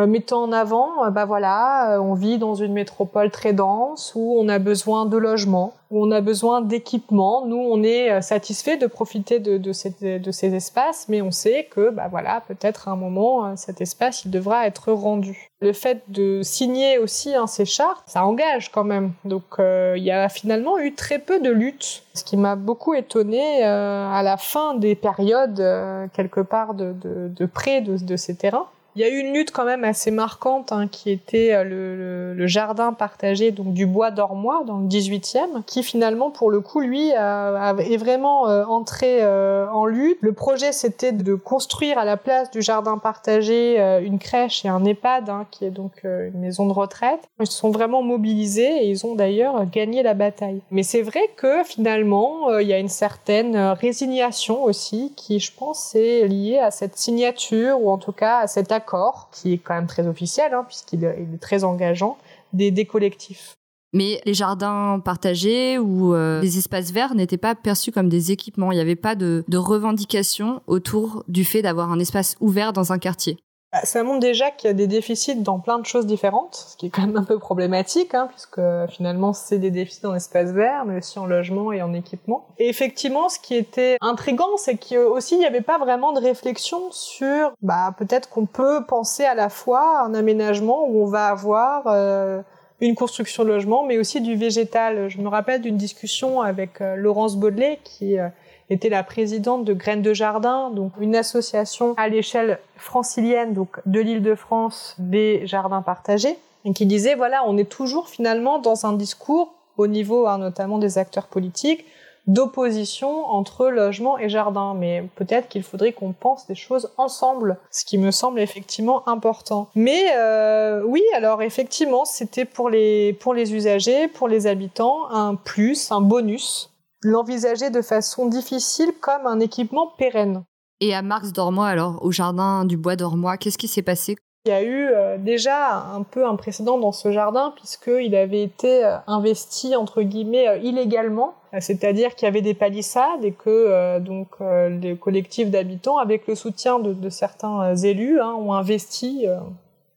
[0.07, 4.47] mettant en avant, euh, bah voilà, on vit dans une métropole très dense où on
[4.49, 7.45] a besoin de logements, où on a besoin d'équipements.
[7.45, 12.41] Nous, on est satisfait de profiter de, ces espaces, mais on sait que, bah voilà,
[12.47, 15.49] peut-être à un moment, cet espace, il devra être rendu.
[15.61, 19.11] Le fait de signer aussi hein, ces chartes, ça engage quand même.
[19.25, 22.93] Donc euh, il y a finalement eu très peu de lutte, ce qui m'a beaucoup
[22.93, 28.35] étonné euh, à la fin des périodes euh, quelque part de, de, de, de ces
[28.35, 28.67] terrains.
[28.99, 32.47] Il y a eu une lutte quand même assez marquante hein, qui était euh, le,
[32.47, 37.13] jardin partagé donc du bois d'Ormois dans le 18e, qui finalement pour le coup lui
[37.13, 40.17] a, est vraiment euh, entré euh, en lutte.
[40.19, 44.83] Le projet c'était de construire à la place du jardin partagé une crèche et un
[44.83, 47.21] EHPAD hein, qui est donc une maison de retraite.
[47.39, 50.59] Ils se sont vraiment mobilisés et ils ont d'ailleurs gagné la bataille.
[50.71, 55.95] Mais c'est vrai que finalement il y a une certaine résignation aussi qui je pense
[55.95, 58.88] est liée à cette signature ou en tout cas à cet accord
[59.31, 62.17] qui est quand même très officiel, hein, puisqu'il est très engageant,
[62.53, 63.53] des, des collectifs.
[63.91, 68.71] Mais les jardins partagés ou euh, les espaces verts n'étaient pas perçus comme des équipements.
[68.71, 72.93] Il n'y avait pas de, de revendication autour du fait d'avoir un espace ouvert dans
[72.93, 73.37] un quartier.
[73.71, 76.77] Bah, ça montre déjà qu'il y a des déficits dans plein de choses différentes, ce
[76.77, 80.49] qui est quand même un peu problématique, hein, puisque finalement c'est des déficits en espace
[80.51, 82.47] vert, mais aussi en logement et en équipement.
[82.57, 86.91] Et effectivement, ce qui était intrigant, c'est qu'aussi il n'y avait pas vraiment de réflexion
[86.91, 91.83] sur, bah peut-être qu'on peut penser à la fois un aménagement où on va avoir
[91.85, 92.41] euh,
[92.81, 95.09] une construction de logement, mais aussi du végétal.
[95.09, 98.29] Je me rappelle d'une discussion avec euh, Laurence Baudelet, qui euh,
[98.69, 103.99] était la présidente de Graines de Jardin, donc une association à l'échelle francilienne, donc de
[103.99, 108.85] l'île de France, des jardins partagés, et qui disait voilà, on est toujours finalement dans
[108.85, 111.85] un discours au niveau hein, notamment des acteurs politiques
[112.27, 117.83] d'opposition entre logement et jardin, mais peut-être qu'il faudrait qu'on pense des choses ensemble, ce
[117.85, 119.67] qui me semble effectivement important.
[119.73, 125.33] Mais euh, oui, alors effectivement, c'était pour les pour les usagers, pour les habitants, un
[125.33, 126.68] plus, un bonus
[127.01, 130.43] l'envisager de façon difficile comme un équipement pérenne.
[130.81, 134.15] Et à Marx d'Ormois, alors, au jardin du bois d'Ormois, qu'est-ce qui s'est passé?
[134.45, 138.41] Il y a eu euh, déjà un peu un précédent dans ce jardin puisqu'il avait
[138.41, 143.97] été euh, investi entre guillemets euh, illégalement, c'est-à-dire qu'il y avait des palissades et que
[143.97, 149.25] donc les collectifs d'habitants, avec le soutien de, de certains élus, hein, ont investi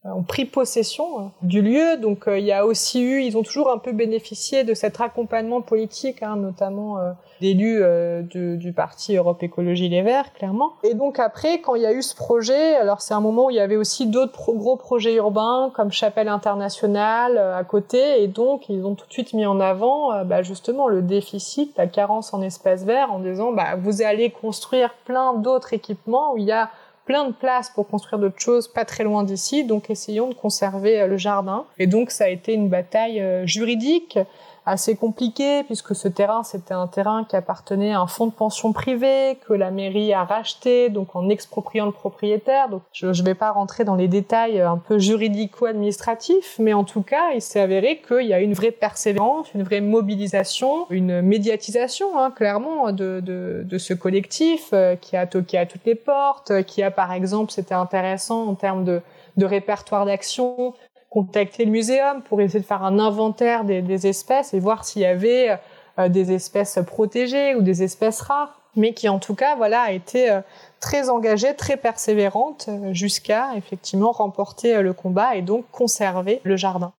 [0.04, 1.96] ont pris possession euh, du lieu.
[1.96, 5.00] Donc euh, il y a aussi eu, ils ont toujours un peu bénéficié de cet
[5.00, 6.98] accompagnement politique, hein, notamment
[7.40, 7.82] d'élus
[8.24, 10.72] du parti Europe Écologie Les Verts, clairement.
[10.84, 13.50] Et donc après, quand il y a eu ce projet, alors c'est un moment où
[13.50, 18.68] il y avait aussi d'autres gros projets urbains comme Chapelle Internationale à côté, et donc
[18.68, 22.42] ils ont tout de suite mis en avant bah, justement le déficit, la carence en
[22.42, 26.70] espace vert, en disant bah, vous allez construire plein d'autres équipements où il y a
[27.04, 31.00] plein de place pour construire d'autres choses pas très loin d'ici, donc essayons de conserver
[31.00, 31.64] euh, le jardin.
[31.78, 34.18] Et donc ça a été une bataille euh, juridique
[34.64, 38.72] assez compliqué puisque ce terrain c'était un terrain qui appartenait à un fonds de pension
[38.72, 42.68] privé que la mairie a racheté donc en expropriant le propriétaire.
[42.68, 47.02] Donc je ne vais pas rentrer dans les détails un peu juridico-administratifs mais en tout
[47.02, 52.18] cas il s'est avéré qu'il y a une vraie persévérance une vraie mobilisation une médiatisation
[52.18, 56.62] hein, clairement de, de, de, ce collectif euh, qui a toqué à toutes les portes
[56.64, 59.00] qui a par exemple c'était intéressant en termes de
[59.36, 60.74] de répertoire d'action
[61.12, 65.04] contacter le muséum pour essayer de faire un inventaire des, espèces et voir s'il y
[65.04, 65.58] avait
[65.98, 69.92] euh, des espèces protégées ou des espèces rares, mais qui en tout cas voilà a
[69.92, 70.40] été euh,
[70.80, 76.94] très engagée, très persévérante euh, jusqu'à effectivement remporter le combat et donc conserver le jardin.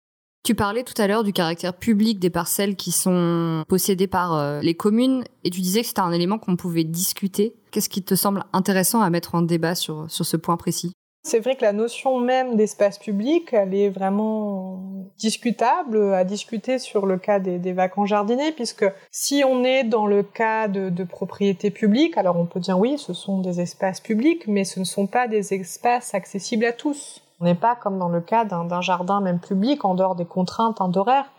[0.44, 4.74] Tu parlais tout à l'heure du caractère public des parcelles qui sont possédées par les
[4.74, 7.54] communes et tu disais que c'était un élément qu'on pouvait discuter.
[7.70, 10.92] Qu'est-ce qui te semble intéressant à mettre en débat sur, sur ce point précis?
[11.24, 14.82] C'est vrai que la notion même d'espace public, elle est vraiment
[15.18, 20.24] discutable à discuter sur le cas des, vacances jardiniers, puisque si on est dans le
[20.24, 24.48] cas de, de, propriété publique, alors on peut dire oui, ce sont des espaces publics,
[24.48, 27.22] mais ce ne sont pas des espaces accessibles à tous.
[27.40, 30.78] On n'est pas comme dans le cas d'un jardin même public, en dehors des contraintes
[30.90, 31.30] d'horaire.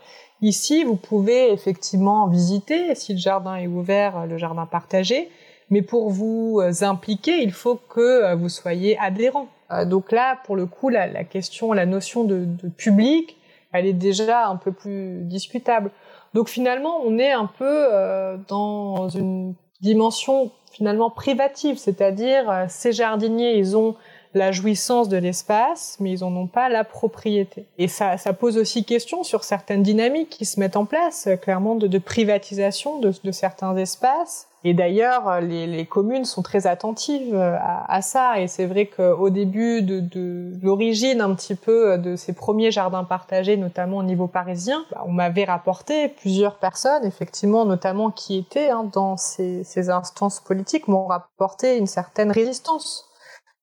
[0.42, 5.30] Ici, vous pouvez effectivement visiter, si le jardin est ouvert, le jardin partagé,
[5.70, 9.48] mais pour vous impliquer, il faut que vous soyez adhérent.
[9.74, 13.38] Euh, donc là, pour le coup, la, question, la notion de, public,
[13.72, 15.92] elle est déjà un peu plus discutable.
[16.34, 22.92] Donc finalement, on est un peu euh, dans une dimension finalement privative, c'est-à-dire euh, ces
[22.92, 23.96] jardiniers, ils ont
[24.34, 27.68] la jouissance de l'espace, mais ils n'en ont pas la propriété.
[27.78, 31.98] Et ça, pose aussi question sur certaines dynamiques qui se mettent en place, clairement de,
[32.00, 38.40] privatisation de, certains espaces, et d'ailleurs, les, les, communes sont très attentives euh, à, ça.
[38.40, 43.58] Et c'est vrai qu'au début de, l'origine un petit peu de ces premiers jardins partagés,
[43.58, 48.90] notamment au niveau parisien, bah, on m'avait rapporté plusieurs personnes, effectivement, notamment qui étaient hein,
[48.94, 53.10] dans ces, ces, instances politiques, m'ont rapporté une certaine résistance.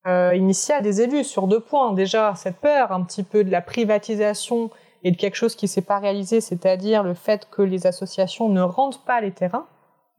[0.06, 1.92] Euh, initiale des élus sur deux points.
[1.92, 4.70] Déjà, cette peur un petit peu de la privatisation
[5.02, 8.62] et de quelque chose qui s'est pas réalisé, c'est-à-dire le fait que les associations ne
[8.62, 9.66] rendent pas les terrains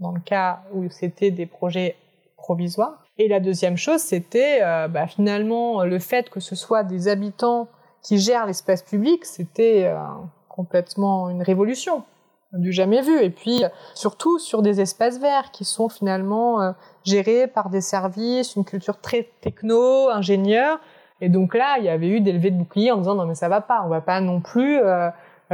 [0.02, 1.96] dans le cas où c'était des projets
[2.36, 3.06] provisoires.
[3.18, 7.68] Et la deuxième chose, c'était euh, bah, finalement le fait que ce soit des habitants
[8.02, 9.98] qui gèrent l'espace public, c'était euh,
[10.50, 12.04] complètement une révolution
[12.54, 13.22] du jamais vu.
[13.22, 16.72] Et puis surtout sur des espaces verts qui sont finalement euh,
[17.06, 20.80] gérés par des services, une culture très techno, ingénieur.
[21.22, 23.36] Et donc là, il y avait eu des levées de boucliers en disant non mais
[23.36, 24.80] ça va pas, on va pas non plus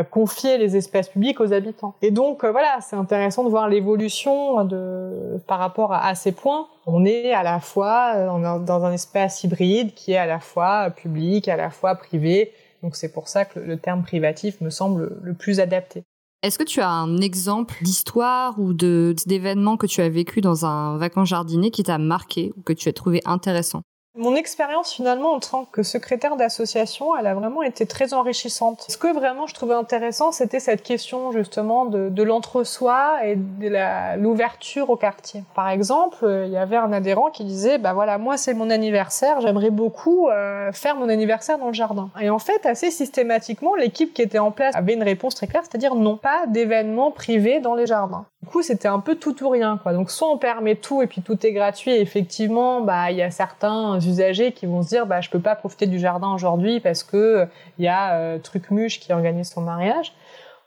[0.03, 1.95] confier les espaces publics aux habitants.
[2.01, 6.67] Et donc euh, voilà, c'est intéressant de voir l'évolution de par rapport à, ces points.
[6.85, 10.89] On est à la fois euh, dans un espace hybride qui est à la fois
[10.91, 12.51] public, à la fois privé.
[12.83, 16.03] Donc c'est pour ça que le terme privatif me semble le plus adapté.
[16.43, 20.97] Est-ce que tu as un exemple d'histoire ou d'événement que tu as vécu dans un
[20.97, 23.81] vacances jardinier qui t'a marqué ou que tu as trouvé intéressant?
[24.17, 28.85] Mon expérience finalement en tant que secrétaire d'association, elle a vraiment été très enrichissante.
[28.89, 34.89] Ce que vraiment je trouvais intéressant, c'était cette question justement de, l'entre-soi et de l'ouverture
[34.89, 35.43] au quartier.
[35.55, 39.39] Par exemple, il y avait un adhérent qui disait, bah voilà, moi c'est mon anniversaire,
[39.41, 42.09] j'aimerais beaucoup euh, faire mon anniversaire dans le jardin.
[42.19, 45.63] Et en fait, assez systématiquement, l'équipe qui était en place avait une réponse très claire,
[45.63, 48.25] c'est-à-dire non, pas d'événements privés dans les jardins.
[48.51, 49.93] Coup, c'était un peu tout ou rien, quoi.
[49.93, 51.91] Donc, soit on permet tout et puis tout est gratuit.
[51.91, 55.39] Et effectivement, bah, il y a certains usagers qui vont se dire, bah, je peux
[55.39, 59.61] pas profiter du jardin aujourd'hui parce que il y a euh, Trucmuche qui organise son
[59.61, 60.13] mariage.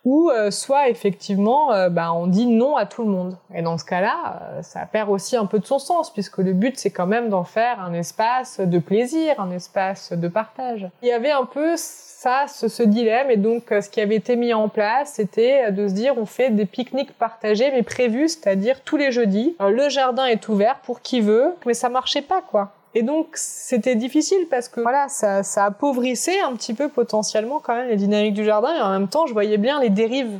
[0.04, 3.36] Ou euh, soit effectivement, euh, bah, on dit non à tout le monde.
[3.54, 6.54] Et dans ce cas-là, euh, ça perd aussi un peu de son sens puisque le
[6.54, 10.88] but c'est quand même d'en faire un espace de plaisir, un espace de partage.
[11.02, 11.76] Il y avait un peu
[12.20, 13.30] ça, ce, dilemme.
[13.30, 16.18] Et donc, euh, ce qui avait été mis en place, c'était euh, de se dire,
[16.18, 19.56] on fait des pique-niques partagés, mais prévus, c'est-à-dire tous les jeudis.
[19.62, 22.74] Euh, le jardin est ouvert pour qui veut, mais ça marchait pas, quoi.
[22.94, 27.74] Et donc, c'était difficile parce que, voilà, ça, ça appauvrissait un petit peu potentiellement quand
[27.74, 28.76] même les dynamiques du jardin.
[28.76, 30.38] Et en même temps, je voyais bien les dérives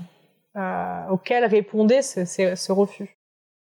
[1.10, 3.16] auxquelles répondait ce, ce, ce refus.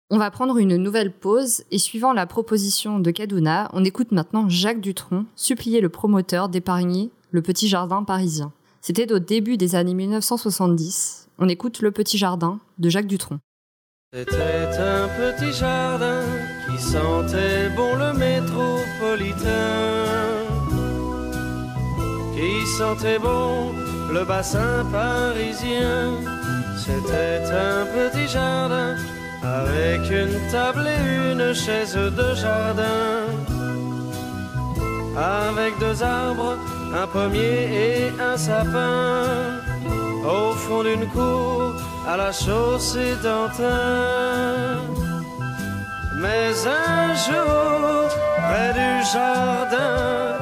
[0.10, 4.50] On va prendre une nouvelle pause et suivant la proposition de Kaduna, on écoute maintenant
[4.50, 8.52] Jacques Dutronc supplier le promoteur d'épargner le petit jardin parisien.
[8.82, 11.28] C'était au début des années 1970.
[11.38, 13.40] On écoute Le Petit Jardin de Jacques Dutronc.
[14.14, 16.24] C'était un petit jardin
[16.66, 19.48] qui sentait bon le métropolitain,
[22.34, 23.72] qui sentait bon
[24.12, 26.14] le bassin parisien.
[26.78, 28.96] C'était un petit jardin
[29.44, 33.28] avec une table et une chaise de jardin,
[35.16, 36.58] avec deux arbres
[36.94, 39.24] un pommier et un sapin.
[40.26, 41.74] Au fond d'une cour
[42.08, 44.82] à la chaussée d'Antin.
[46.22, 48.10] Mais un jour,
[48.48, 50.38] près du jardin,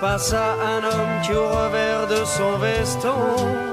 [0.00, 3.64] passa un homme qui au revers de son veston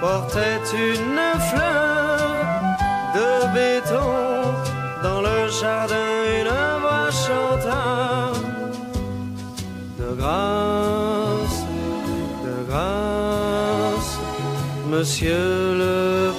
[0.00, 2.18] portait une fleur
[3.16, 4.12] de béton.
[5.02, 6.52] Dans le jardin une
[6.82, 8.32] voix chanta.
[9.98, 10.85] De grâce,
[14.98, 16.32] monsieur le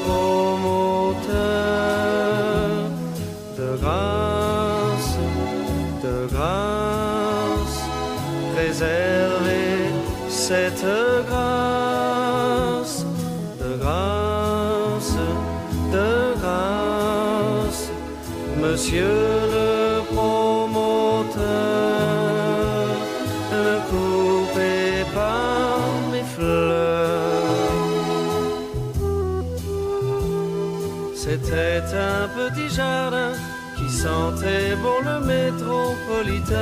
[31.30, 33.34] C'était un petit jardin
[33.76, 36.56] qui sentait bon le métropolitain,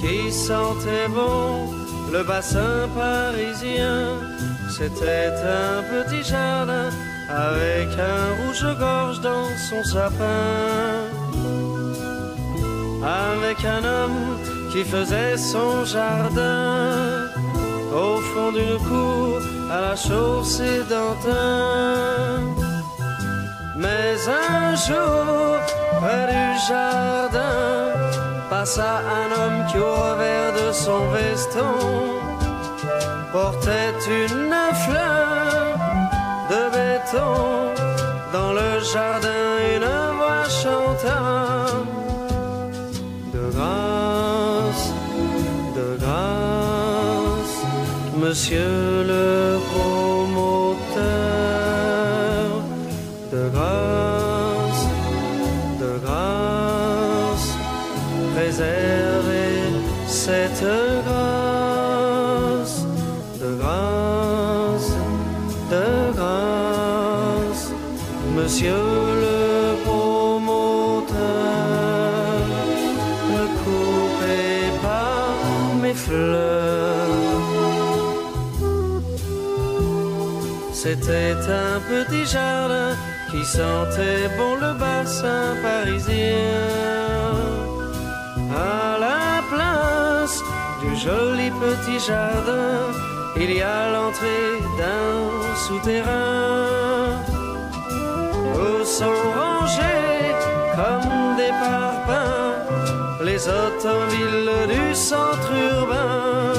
[0.00, 1.68] qui sentait bon
[2.10, 4.16] le bassin parisien.
[4.70, 6.88] C'était un petit jardin
[7.28, 11.04] avec un rouge-gorge dans son sapin,
[13.04, 14.38] avec un homme
[14.72, 17.28] qui faisait son jardin
[17.94, 19.38] au fond d'une cour
[19.74, 22.40] à la chaussée d'Antin.
[23.82, 25.56] Mais un jour,
[26.00, 27.62] près du jardin,
[28.50, 31.74] passa un homme qui au revers de son veston
[33.32, 35.78] portait une fleur
[36.52, 37.34] de béton.
[38.32, 39.41] Dans le jardin,
[48.32, 51.02] monsieur le promoteur,
[53.30, 54.84] de grâce,
[55.82, 57.48] de grâce,
[58.34, 59.58] préservez
[60.06, 60.64] cette
[80.94, 82.94] C'était un petit jardin
[83.30, 87.32] qui sentait bon le bassin parisien.
[88.54, 90.38] À la place
[90.82, 92.92] du joli petit jardin,
[93.36, 97.16] il y a l'entrée d'un souterrain
[98.54, 100.34] où sont rangés
[100.76, 102.66] comme des parpaings
[103.24, 106.52] les automobiles du centre urbain.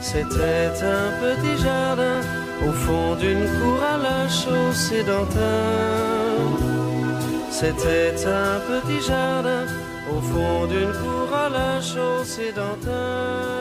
[0.00, 5.96] C'était un petit jardin au fond d'une cour à la chaussée d'Antin.
[7.50, 9.64] C'était un petit jardin
[10.10, 13.56] au fond d'une cour à la chaussée d'Antin.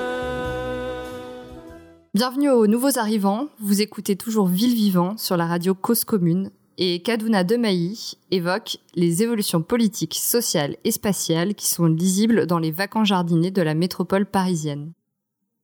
[2.14, 3.50] Bienvenue aux nouveaux arrivants.
[3.60, 6.52] Vous écoutez toujours Ville Vivant sur la radio Cause Commune.
[6.78, 12.72] Et Kaduna Demailly évoque les évolutions politiques, sociales et spatiales qui sont lisibles dans les
[12.72, 14.92] vacants jardiniers de la métropole parisienne.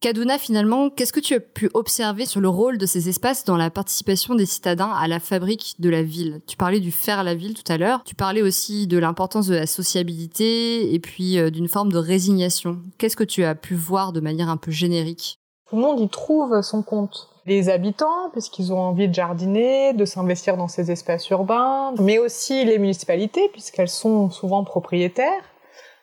[0.02, 3.56] Kaduna, finalement, qu'est-ce que tu as pu observer sur le rôle de ces espaces dans
[3.56, 6.42] la participation des citadins à la fabrique de la ville?
[6.48, 8.04] Tu parlais du faire la ville tout à l'heure.
[8.04, 12.80] Tu parlais aussi de l'importance de la sociabilité et puis euh, d'une forme de résignation.
[12.98, 15.38] Qu'est-ce que tu as pu voir de manière un peu générique?
[15.70, 17.30] Tout le monde y trouve son compte.
[17.46, 22.66] Les habitants, puisqu'ils ont envie de jardiner, de s'investir dans ces espaces urbains, mais aussi
[22.66, 25.44] les municipalités, puisqu'elles sont souvent propriétaires.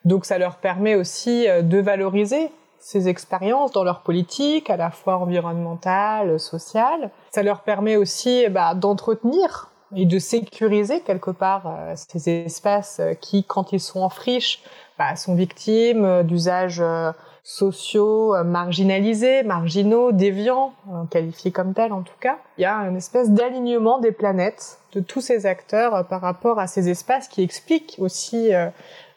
[0.04, 4.90] Donc ça leur permet aussi euh, de valoriser ces expériences dans leur politique, à la
[4.90, 7.10] fois environnementale, sociale.
[7.30, 13.44] Ça leur permet aussi bah, d'entretenir et de sécuriser quelque part euh, ces espaces qui,
[13.44, 14.62] quand ils sont en friche,
[14.98, 17.12] bah, sont victimes d'usages euh,
[17.42, 20.74] sociaux euh, marginalisés, marginaux, déviants,
[21.10, 22.38] qualifiés comme tels en tout cas.
[22.58, 26.66] Il y a une espèce d'alignement des planètes de tous ces acteurs par rapport à
[26.66, 28.50] ces espaces qui expliquent aussi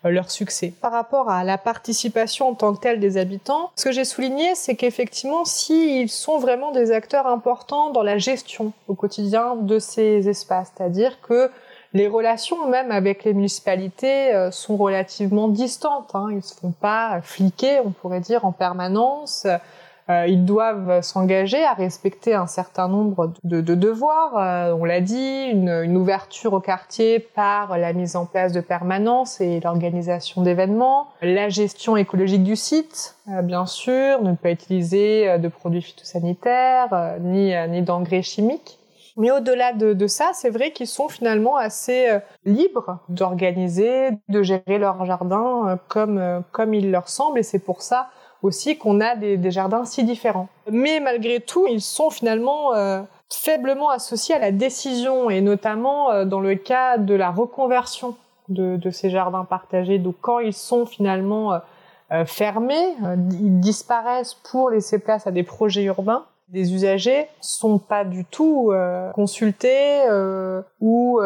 [0.09, 0.73] leur succès.
[0.81, 4.55] Par rapport à la participation en tant que telle des habitants, ce que j'ai souligné,
[4.55, 10.27] c'est qu'effectivement, s'ils sont vraiment des acteurs importants dans la gestion au quotidien de ces
[10.27, 11.51] espaces, c'est-à-dire que
[11.93, 16.11] les relations même avec les municipalités euh, sont relativement distantes.
[16.13, 16.29] Hein.
[16.31, 19.45] Ils se font pas fliquer, on pourrait dire, en permanence.
[20.11, 24.37] Euh, ils doivent s'engager à respecter un certain nombre de, de devoirs.
[24.37, 28.61] Euh, on l'a dit, une, une, ouverture au quartier par la mise en place de
[28.61, 35.37] permanences et l'organisation d'événements, la gestion écologique du site, euh, bien sûr, ne pas utiliser
[35.37, 38.79] de produits phytosanitaires ni, ni d'engrais chimiques.
[39.17, 42.07] Mais au-delà de, de, ça, c'est vrai qu'ils sont finalement assez
[42.45, 48.09] libres d'organiser, de gérer leur jardin comme, comme il leur semble, et c'est pour ça
[48.43, 50.49] aussi qu'on a des, jardins si différents.
[50.69, 56.25] Mais malgré tout, ils sont finalement euh, faiblement associés à la décision, et notamment euh,
[56.25, 58.15] dans le cas de la reconversion
[58.49, 59.99] de, ces jardins partagés.
[59.99, 61.53] Donc quand ils sont finalement
[62.11, 62.95] euh, fermés,
[63.31, 66.25] ils disparaissent pour laisser place à des projets urbains.
[66.51, 68.73] Les usagers sont pas du tout
[69.15, 70.01] consultés
[70.81, 71.21] ou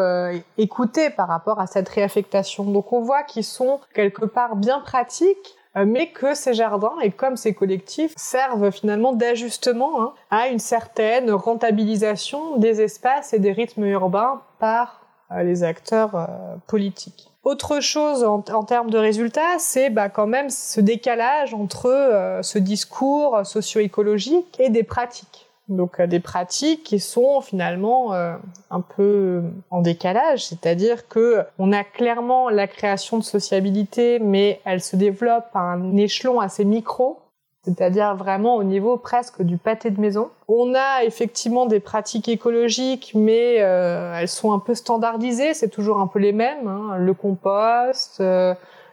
[0.56, 2.62] écoutés par rapport à cette réaffectation.
[2.62, 7.10] Donc on voit qu'ils sont quelque part bien pratiques, euh, mais que ces jardins et
[7.10, 13.52] comme ces collectifs servent finalement d'ajustement hein, à une certaine rentabilisation des espaces et des
[13.52, 15.02] rythmes urbains par
[15.32, 16.26] euh, les acteurs euh,
[16.66, 17.30] politiques.
[17.44, 23.46] Autre chose en, termes de résultats, c'est bah, quand même ce décalage entre ce discours
[23.46, 25.45] socio-écologique et des pratiques.
[25.68, 28.36] Donc euh, des pratiques qui sont finalement euh,
[28.70, 34.80] un peu en décalage, c'est-à-dire que on a clairement la création de sociabilité, mais elle
[34.80, 37.18] se développe à un échelon assez micro,
[37.64, 40.30] c'est-à-dire vraiment au niveau presque du pâté de maison.
[40.46, 45.98] On a effectivement des pratiques écologiques, mais euh, elles sont un peu standardisées, c'est toujours
[45.98, 46.96] un peu les mêmes, hein.
[46.96, 48.22] le compost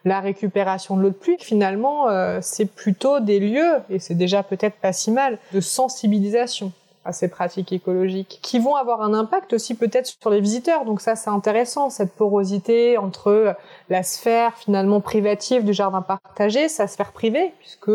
[0.05, 4.43] la récupération de l'eau de pluie, finalement, euh, c'est plutôt des lieux, et c'est déjà
[4.43, 6.71] peut-être pas si mal, de sensibilisation
[7.05, 10.85] à ces pratiques écologiques, qui vont avoir un impact aussi peut-être sur les visiteurs.
[10.85, 13.55] Donc ça, c'est intéressant, cette porosité entre
[13.89, 17.91] la sphère finalement privative du jardin partagé, sa sphère privée, puisque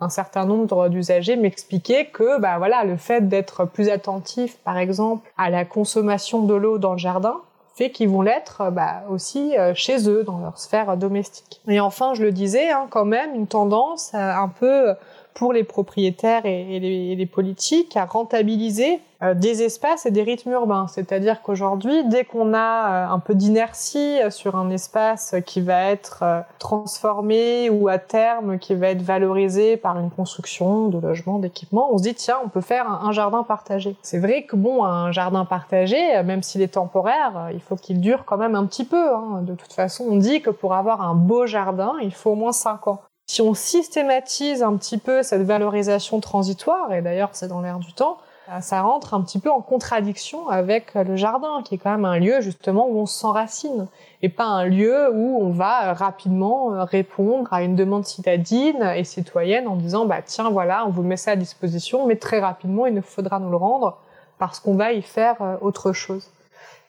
[0.00, 5.30] un certain nombre d'usagers m'expliquaient que bah voilà le fait d'être plus attentif par exemple
[5.38, 7.40] à la consommation de l'eau dans le jardin
[7.74, 11.60] fait qu'ils vont l'être euh, bah, aussi euh, chez eux, dans leur sphère domestique.
[11.68, 14.94] Et enfin, je le disais, hein, quand même, une tendance un peu
[15.34, 20.86] pour les propriétaires et, les, politiques à rentabiliser euh, des espaces et des rythmes urbains.
[20.86, 26.20] C'est-à-dire qu'aujourd'hui, dès qu'on a euh, un peu d'inertie sur un espace qui va être
[26.22, 31.92] euh, transformé ou à terme qui va être valorisé par une construction de logements, d'équipements,
[31.92, 33.96] on se dit tiens, on peut faire un, jardin partagé.
[34.02, 38.24] C'est vrai que bon, un jardin partagé, même s'il est temporaire, il faut qu'il dure
[38.24, 39.14] quand même un petit peu.
[39.14, 39.42] Hein.
[39.42, 42.52] De toute façon, on dit que pour avoir un beau jardin, il faut au moins
[42.52, 43.00] 5 ans.
[43.26, 47.92] Si on systématise un petit peu cette valorisation transitoire, et d'ailleurs c'est dans l'air du
[47.92, 48.18] temps,
[48.50, 52.04] euh, ça rentre un petit peu en contradiction avec le jardin, qui est quand même
[52.04, 53.86] un lieu justement où on s'enracine,
[54.20, 59.04] et pas un lieu où on va rapidement euh, répondre à une demande citadine et
[59.04, 62.84] citoyenne en disant bah tiens voilà on vous met ça à disposition, mais très rapidement
[62.86, 63.98] il nous faudra nous le rendre
[64.38, 66.28] parce qu'on va y faire euh, autre chose.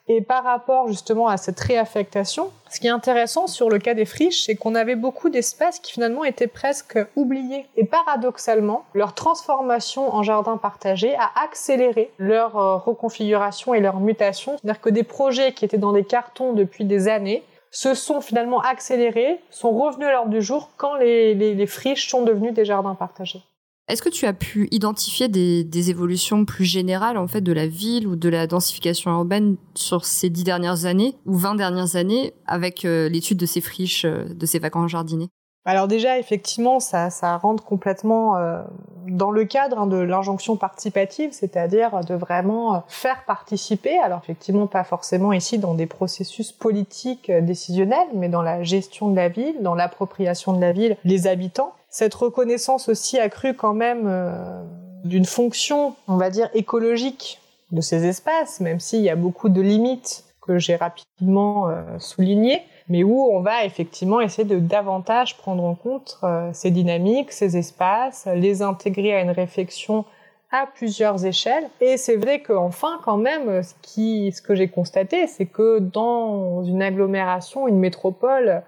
[0.08, 4.04] Et par rapport justement à cette réaffectation, ce qui est intéressant sur le cas des
[4.04, 7.66] friches, c'est qu'on avait beaucoup d'espaces qui finalement étaient presque oubliés.
[7.76, 14.56] Et paradoxalement, leur transformation en jardin partagé a accéléré leur euh, reconfiguration et leur mutation.
[14.58, 17.42] C'est-à-dire que des projets qui étaient dans des cartons depuis des années
[17.72, 22.22] se sont finalement accélérés, sont revenus à l'ordre du jour quand les, les friches sont
[22.22, 23.42] devenues des jardins partagés.
[23.88, 28.08] Est-ce que tu as pu identifier des, évolutions plus générales en fait de la ville
[28.08, 32.84] ou de la densification urbaine sur ces dix dernières années ou vingt dernières années avec
[32.84, 35.30] euh, l'étude de ces friches, euh, de ces vacances jardinées
[35.66, 38.62] alors déjà, effectivement, ça, ça rentre complètement euh,
[39.08, 44.84] dans le cadre hein, de l'injonction participative, c'est-à-dire de vraiment faire participer, alors effectivement pas
[44.84, 49.74] forcément ici dans des processus politiques décisionnels, mais dans la gestion de la ville, dans
[49.74, 51.72] l'appropriation de la ville, les habitants.
[51.90, 54.62] Cette reconnaissance aussi accrue quand même euh,
[55.04, 57.40] d'une fonction, on va dire, écologique
[57.72, 62.62] de ces espaces, même s'il y a beaucoup de limites que j'ai rapidement euh, soulignées,
[62.88, 67.56] mais où on va effectivement essayer de davantage prendre en compte euh, ces dynamiques, ces
[67.56, 70.04] espaces, les intégrer à une réflexion
[70.52, 71.68] à plusieurs échelles.
[71.80, 76.62] Et c'est vrai qu'enfin, quand même, ce, qui, ce que j'ai constaté, c'est que dans
[76.62, 78.62] une agglomération, une métropole,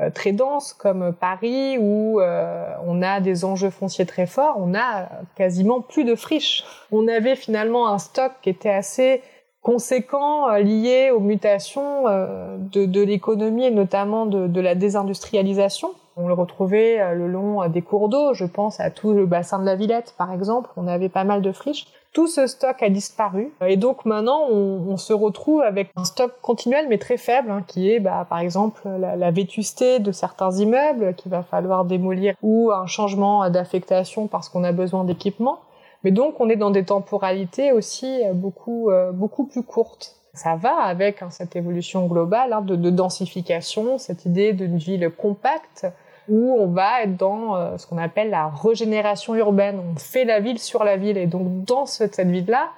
[0.00, 4.74] euh, très dense comme Paris où euh, on a des enjeux fonciers très forts, on
[4.74, 6.64] a quasiment plus de friches.
[6.90, 9.20] On avait finalement un stock qui était assez
[9.62, 15.90] conséquent euh, lié aux mutations de, l'économie et notamment de, la désindustrialisation.
[16.16, 19.58] On le retrouvait euh, le long des cours d'eau, je pense à tout le bassin
[19.58, 21.86] de la Villette par exemple, on avait pas mal de friches.
[22.12, 26.86] Tout ce stock a disparu et donc maintenant on, se retrouve avec un stock continuel
[26.88, 31.14] mais très faible hein, qui est bah, par exemple la, la, vétusté de certains immeubles
[31.14, 35.60] qu'il va falloir démolir ou un changement d'affectation parce qu'on a besoin d'équipement.
[36.04, 40.16] Mais donc on est dans des temporalités aussi beaucoup beaucoup plus courtes.
[40.32, 45.10] Ça va avec hein, cette évolution globale hein, de, de, densification, cette idée d'une ville
[45.10, 45.86] compacte
[46.30, 49.80] où on va être dans euh, ce qu'on appelle la régénération urbaine.
[49.80, 52.70] On fait la ville sur la ville et donc dans cette, ville-là,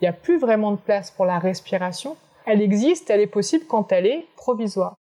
[0.00, 2.16] il n'y a plus vraiment de place pour la respiration.
[2.46, 4.94] Elle existe, elle est possible quand elle est provisoire.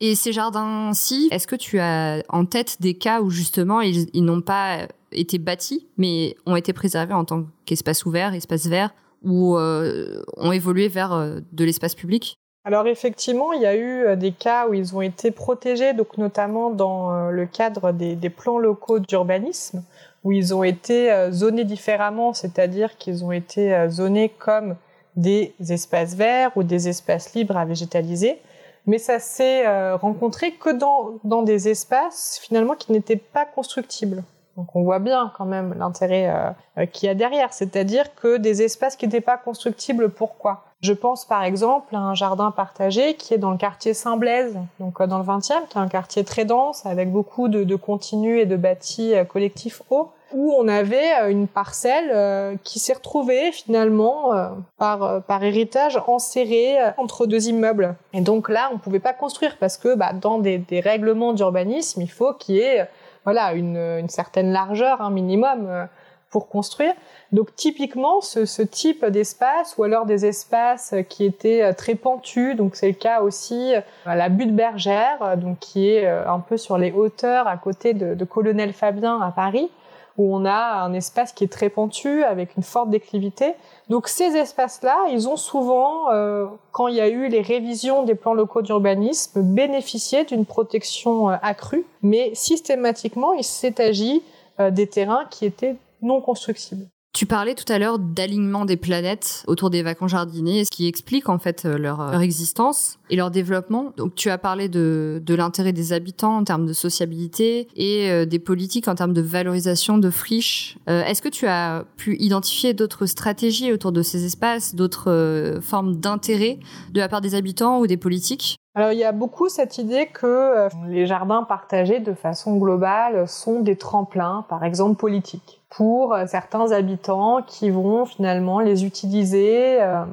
[0.00, 4.40] Et ces jardins-ci, est-ce que tu as en tête des cas où justement ils n'ont
[4.40, 8.94] pas été bâtis, mais ont été préservés en tant qu'espace ouvert, espace vert,
[9.24, 14.04] ou euh, ont évolué vers euh, de l'espace public alors effectivement, il y a eu
[14.04, 18.56] euh, des cas où ils ont été protégés, donc notamment dans le cadre des, plans
[18.56, 19.82] locaux d'urbanisme,
[20.22, 24.76] où ils ont été zonés différemment, c'est-à-dire qu'ils ont été zonés comme
[25.16, 28.38] des espaces verts ou des espaces libres à végétaliser.
[28.86, 34.22] Mais ça s'est rencontré que dans des espaces finalement qui n'étaient pas constructibles.
[34.56, 38.36] Donc on voit bien quand même l'intérêt euh, euh, qu'il y a derrière, c'est-à-dire que
[38.36, 40.64] des espaces qui n'étaient pas constructibles, pourquoi?
[40.82, 45.00] Je pense par exemple à un jardin partagé qui est dans le quartier Saint-Blaise, donc
[45.00, 48.42] euh, dans le 20e, qui est un quartier très dense avec beaucoup de, de continus
[48.42, 54.30] et de bâtis collectifs hauts où on avait une parcelle qui s'est retrouvée finalement
[54.78, 57.96] par, par héritage enserrée entre deux immeubles.
[58.14, 61.34] Et donc là, on ne pouvait pas construire parce que bah, dans des, des règlements
[61.34, 62.88] d'urbanisme, il faut qu'il y ait
[63.24, 65.84] voilà une, une certaine largeur, un minimum euh,
[66.30, 66.94] pour construire.
[67.30, 72.56] Donc typiquement, ce, ce type d'espace, ou alors des espaces qui étaient euh, très pentus,
[72.56, 73.74] donc c'est le cas aussi
[74.06, 77.94] à la butte bergère, donc qui est euh, un peu sur les hauteurs à côté
[77.94, 79.70] de, de Colonel Fabien à Paris,
[80.18, 83.54] où on a un espace qui est très pentu avec une forte déclivité.
[83.88, 88.14] Donc ces espaces-là, ils ont souvent, euh, quand il y a eu les révisions des
[88.14, 94.22] plans locaux d'urbanisme, bénéficié d'une protection euh, accrue, mais systématiquement, il s'est agi
[94.60, 96.86] euh, des terrains qui étaient non constructibles.
[97.12, 101.28] Tu parlais tout à l'heure d'alignement des planètes autour des vacances jardiniers, ce qui explique
[101.28, 103.92] en fait euh, leur, leur existence et leur développement.
[103.98, 108.24] Donc tu as parlé de, de l'intérêt des habitants en termes de sociabilité et euh,
[108.24, 110.78] des politiques en termes de valorisation de friches.
[110.88, 115.60] Euh, Est-ce que tu as pu identifier d'autres stratégies autour de ces espaces, d'autres euh,
[115.60, 116.60] formes d'intérêt
[116.92, 118.56] de la part des habitants ou des politiques?
[118.74, 123.60] Alors il y a beaucoup cette idée que les jardins partagés de façon globale sont
[123.60, 130.04] des tremplins, par exemple politiques, pour euh, certains habitants qui vont finalement les utiliser euh,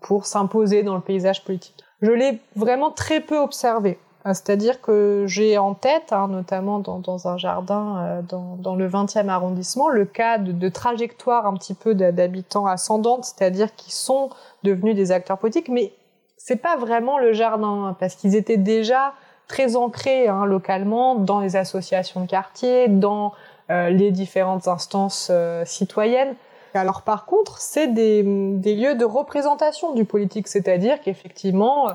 [0.00, 1.82] pour s'imposer dans le paysage politique.
[2.02, 3.98] Je l'ai vraiment très peu observé.
[4.24, 10.04] C'est-à-dire que j'ai en tête, hein, notamment dans, un jardin dans, le 20e arrondissement, le
[10.04, 14.30] cas de, de trajectoire un petit peu d'habitants ascendantes, c'est-à-dire qui sont
[14.62, 15.92] devenus des acteurs politiques, mais
[16.36, 19.12] c'est pas vraiment le jardin parce qu'ils étaient déjà
[19.48, 23.30] très ancrés hein, localement dans les associations de quartier, dans euh,
[23.90, 26.34] les différentes instances euh, citoyennes.
[26.74, 31.90] Alors par contre, c'est des, des, lieux de représentation du politique, c'est-à-dire qu'effectivement,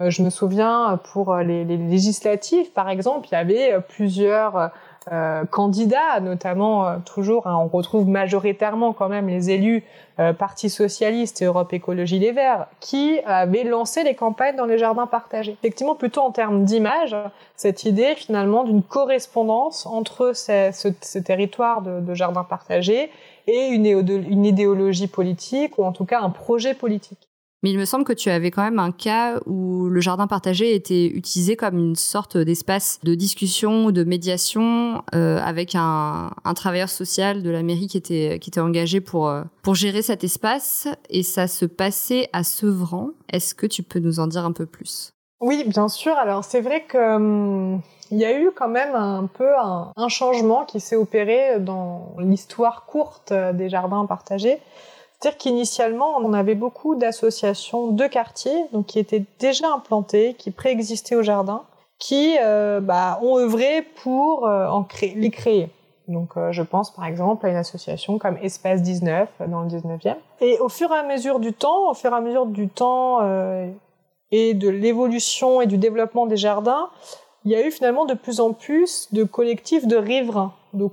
[0.00, 4.70] euh, je me souviens pour les, les, législatives, par exemple, il y avait plusieurs
[5.12, 9.84] euh, candidats, notamment euh, toujours, hein, on retrouve majoritairement quand même les élus
[10.18, 14.78] euh, Parti socialiste et Europe Écologie Les Verts, qui avaient lancé les campagnes dans les
[14.78, 15.52] jardins partagés.
[15.52, 17.16] Effectivement, plutôt en termes d'image,
[17.56, 23.10] cette idée finalement d'une correspondance entre ces, ce, territoire de, de jardins partagés
[23.46, 27.27] et une idéologie politique, ou en tout cas un projet politique.
[27.62, 30.74] Mais il me semble que tu avais quand même un cas où le jardin partagé
[30.74, 36.88] était utilisé comme une sorte d'espace de discussion ou de médiation euh, avec un, travailleur
[36.88, 41.48] social de la mairie qui était, engagé pour, euh, pour gérer cet espace et ça
[41.48, 43.10] se passait à Sevran.
[43.32, 45.10] Est-ce que tu peux nous en dire un peu plus?
[45.40, 46.12] Oui, bien sûr.
[46.14, 47.16] Alors c'est vrai que...
[47.16, 47.80] Hum,
[48.10, 52.14] il y a eu quand même un peu un, un changement qui s'est opéré dans
[52.18, 54.58] l'histoire courte des jardins partagés.
[55.18, 61.16] C'est-à-dire qu'initialement, on avait beaucoup d'associations de quartiers, donc qui étaient déjà implantées, qui préexistaient
[61.16, 61.64] au jardin,
[61.98, 65.70] qui euh, bah, ont œuvré pour euh, en créer, les créer.
[66.06, 69.68] Donc, euh, je pense par exemple à une association comme Espace 19 euh, dans le
[69.68, 70.14] 19e.
[70.40, 73.20] Et au fur et à mesure du temps, au fur et à mesure du temps
[74.30, 76.90] et de l'évolution et du développement des jardins,
[77.44, 80.52] il y a eu finalement de plus en plus de collectifs de riverains.
[80.74, 80.92] Donc,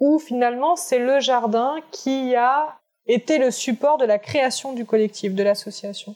[0.00, 5.34] où finalement c'est le jardin qui a était le support de la création du collectif,
[5.34, 6.14] de l'association.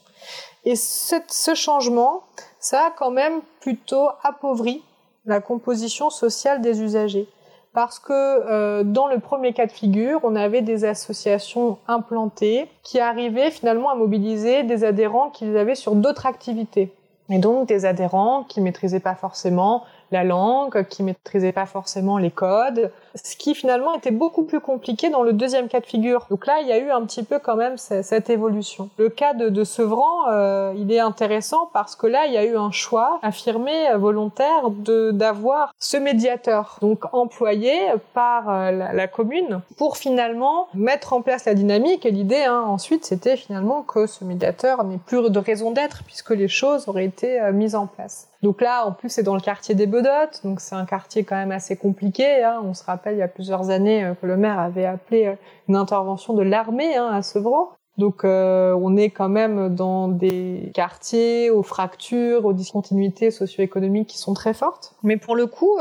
[0.65, 2.23] Et ce, ce, changement,
[2.59, 4.83] ça a quand même plutôt appauvri
[5.25, 7.27] la composition sociale des usagers.
[7.73, 12.99] Parce que euh, dans le premier cas de figure, on avait des associations implantées qui
[12.99, 16.91] arrivaient finalement à mobiliser des adhérents qu'ils avaient sur d'autres activités.
[17.29, 22.31] Et donc des adhérents qui maîtrisaient pas forcément la langue, qui maîtrisaient pas forcément les
[22.31, 26.25] codes, ce qui finalement était beaucoup plus compliqué dans le deuxième cas de figure.
[26.29, 28.89] Donc là, il y a eu un petit peu quand même cette évolution.
[28.97, 32.55] Le cas de, Sevran, euh, il est intéressant parce que là, il y a eu
[32.55, 37.77] un choix affirmé, euh, volontaire, de d'avoir ce médiateur, donc employé
[38.13, 42.05] par euh, la, commune, pour finalement mettre en place la dynamique.
[42.05, 46.31] Et l'idée, hein, ensuite, c'était finalement que ce médiateur n'ait plus de raison d'être puisque
[46.31, 48.29] les choses auraient été mises en place.
[48.41, 51.35] Donc là, en plus, c'est dans le quartier des Bedottes, donc c'est un quartier quand
[51.35, 52.43] même assez compliqué.
[52.43, 52.61] Hein.
[52.63, 52.73] On
[53.07, 55.35] il y a plusieurs années euh, que le maire avait appelé euh,
[55.67, 57.69] une intervention de l'armée hein, à Sevran.
[57.97, 64.17] Donc euh, on est quand même dans des quartiers aux fractures, aux discontinuités socio-économiques qui
[64.17, 64.93] sont très fortes.
[65.03, 65.77] Mais pour le coup,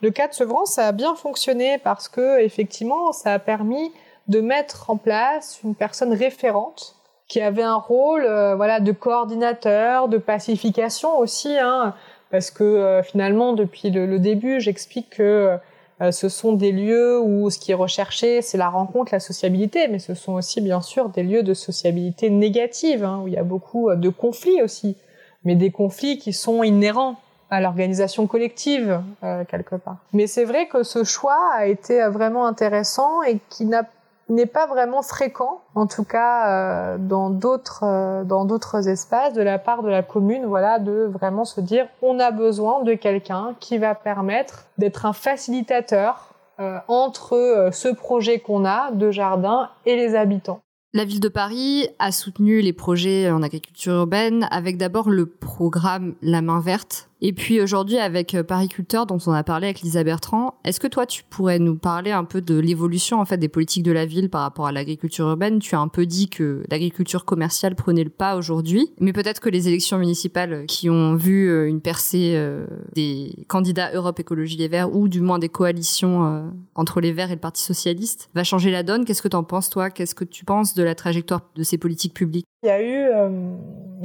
[0.00, 3.92] le cas de Sevran, ça a bien fonctionné parce que effectivement, ça a permis
[4.28, 6.96] de mettre en place une personne référente
[7.26, 8.22] qui avait un rôle
[8.56, 11.92] voilà de coordinateur, de pacification aussi, hein,
[12.30, 15.58] parce que finalement depuis le, début, j'explique que
[16.00, 19.88] euh, ce sont des lieux où ce qui est recherché, c'est la rencontre, la sociabilité,
[19.88, 23.38] mais ce sont aussi bien sûr des lieux de sociabilité négative, hein, où il y
[23.38, 24.96] a beaucoup de conflits aussi,
[25.44, 27.16] mais des conflits qui sont inhérents
[27.50, 29.00] à l'organisation collective
[29.48, 29.96] quelque part.
[30.12, 33.88] Mais c'est vrai que ce choix a été vraiment intéressant et qui n'a
[34.28, 39.42] n'est pas vraiment fréquent, en tout cas euh, dans d'autres euh, dans d'autres espaces de
[39.42, 43.54] la part de la commune, voilà, de vraiment se dire on a besoin de quelqu'un
[43.60, 49.96] qui va permettre d'être un facilitateur euh, entre ce projet qu'on a de jardin et
[49.96, 50.60] les habitants.
[50.94, 56.14] La ville de Paris a soutenu les projets en agriculture urbaine avec d'abord le programme
[56.22, 60.04] La main verte et puis aujourd'hui, avec euh, Pariculteur, dont on a parlé avec Lisa
[60.04, 63.48] Bertrand, est-ce que toi, tu pourrais nous parler un peu de l'évolution en fait des
[63.48, 65.58] politiques de la ville par rapport à l'agriculture urbaine?
[65.58, 69.48] Tu as un peu dit que l'agriculture commerciale prenait le pas aujourd'hui, mais peut-être que
[69.48, 74.68] les élections municipales qui ont vu euh, une percée euh, des candidats Europe Écologie Les
[74.68, 78.70] Verts ou du moins des coalitions entre les Verts et le Parti socialiste va changer
[78.70, 79.04] la donne.
[79.04, 79.90] Qu'est-ce que tu en penses toi?
[79.90, 82.46] Qu'est-ce que tu penses de la trajectoire de ces politiques publiques?
[82.62, 83.08] Il y a eu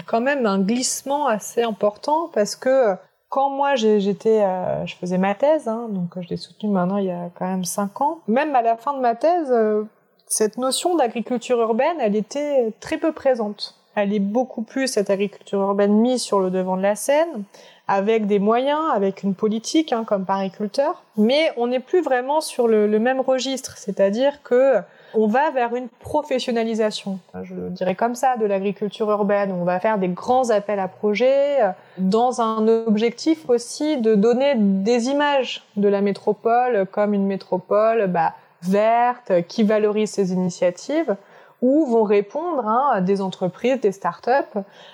[0.05, 2.95] quand même un glissement assez important parce que
[3.29, 7.05] quand moi j'étais, euh, je faisais ma thèse, hein, donc je l'ai soutenue maintenant il
[7.05, 8.19] y a quand même cinq ans.
[8.27, 9.83] Même à la fin de ma thèse, euh,
[10.27, 13.75] cette notion d'agriculture urbaine, elle était très peu présente.
[13.95, 17.43] Elle est beaucoup plus cette agriculture urbaine mise sur le devant de la scène,
[17.87, 21.03] avec des moyens, avec une politique, hein, comme pariculteur.
[21.17, 24.81] Mais on n'est plus vraiment sur le même registre, c'est-à-dire que
[25.13, 29.51] on va vers une professionnalisation, je dirais comme ça, de l'agriculture urbaine.
[29.51, 34.55] On va faire des grands appels à projets euh, dans un objectif aussi de donner
[34.55, 38.33] des images de la métropole comme une métropole bah,
[38.63, 41.15] verte qui valorise ses initiatives
[41.63, 44.47] où vont répondre hein, des entreprises, des start-up,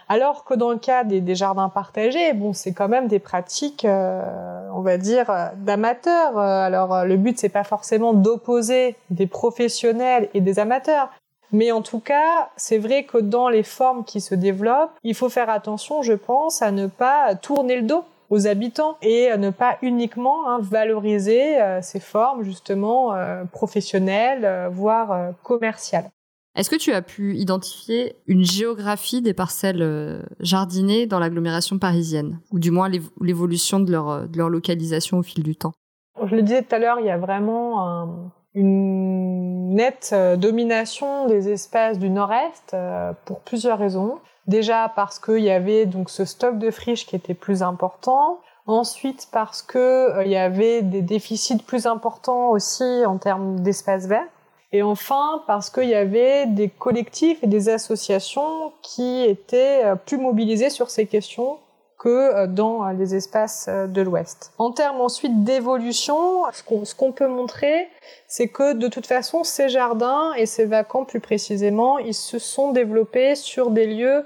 [0.08, 4.22] alors que dans le cas des, jardins partagés, bon, c'est quand même des pratiques, euh,
[4.76, 6.38] on va dire, d'amateurs.
[6.38, 11.10] Euh, alors le but c'est pas forcément d'opposer des professionnels et des amateurs,
[11.52, 15.30] mais en tout cas, c'est vrai que dans les formes qui se développent, il faut
[15.30, 19.80] faire attention, je pense, à ne pas tourner le dos aux habitants et ne pas
[19.82, 23.16] uniquement hein, valoriser euh, ces formes justement
[23.52, 26.12] professionnelles, voire commerciales.
[26.60, 32.42] Est-ce que tu as pu identifier une géographie des parcelles euh, jardinées dans l'agglomération parisienne,
[32.52, 32.90] ou du moins
[33.22, 35.72] l'évolution de leur, de leur localisation au fil du temps?
[36.22, 41.48] Je le disais tout à l'heure, il y a vraiment une nette euh, domination des
[41.48, 44.18] espaces du nord-est euh, pour plusieurs raisons.
[44.46, 48.42] Déjà parce qu'il y avait donc ce stock de friches qui était plus important.
[48.66, 54.28] Ensuite parce qu'il y avait des déficits plus importants aussi en termes d'espaces verts.
[54.72, 60.18] Et enfin, parce qu'il y avait des collectifs et des associations qui étaient euh, plus
[60.18, 61.58] mobilisés sur ces questions
[61.98, 64.54] que euh, dans euh, les espaces de l'Ouest.
[64.60, 67.88] En termes ensuite d'évolution, ce qu'on peut montrer,
[68.28, 72.72] c'est que de toute façon, ces jardins et ces vacants plus précisément, ils se sont
[72.72, 74.24] développés sur des lieux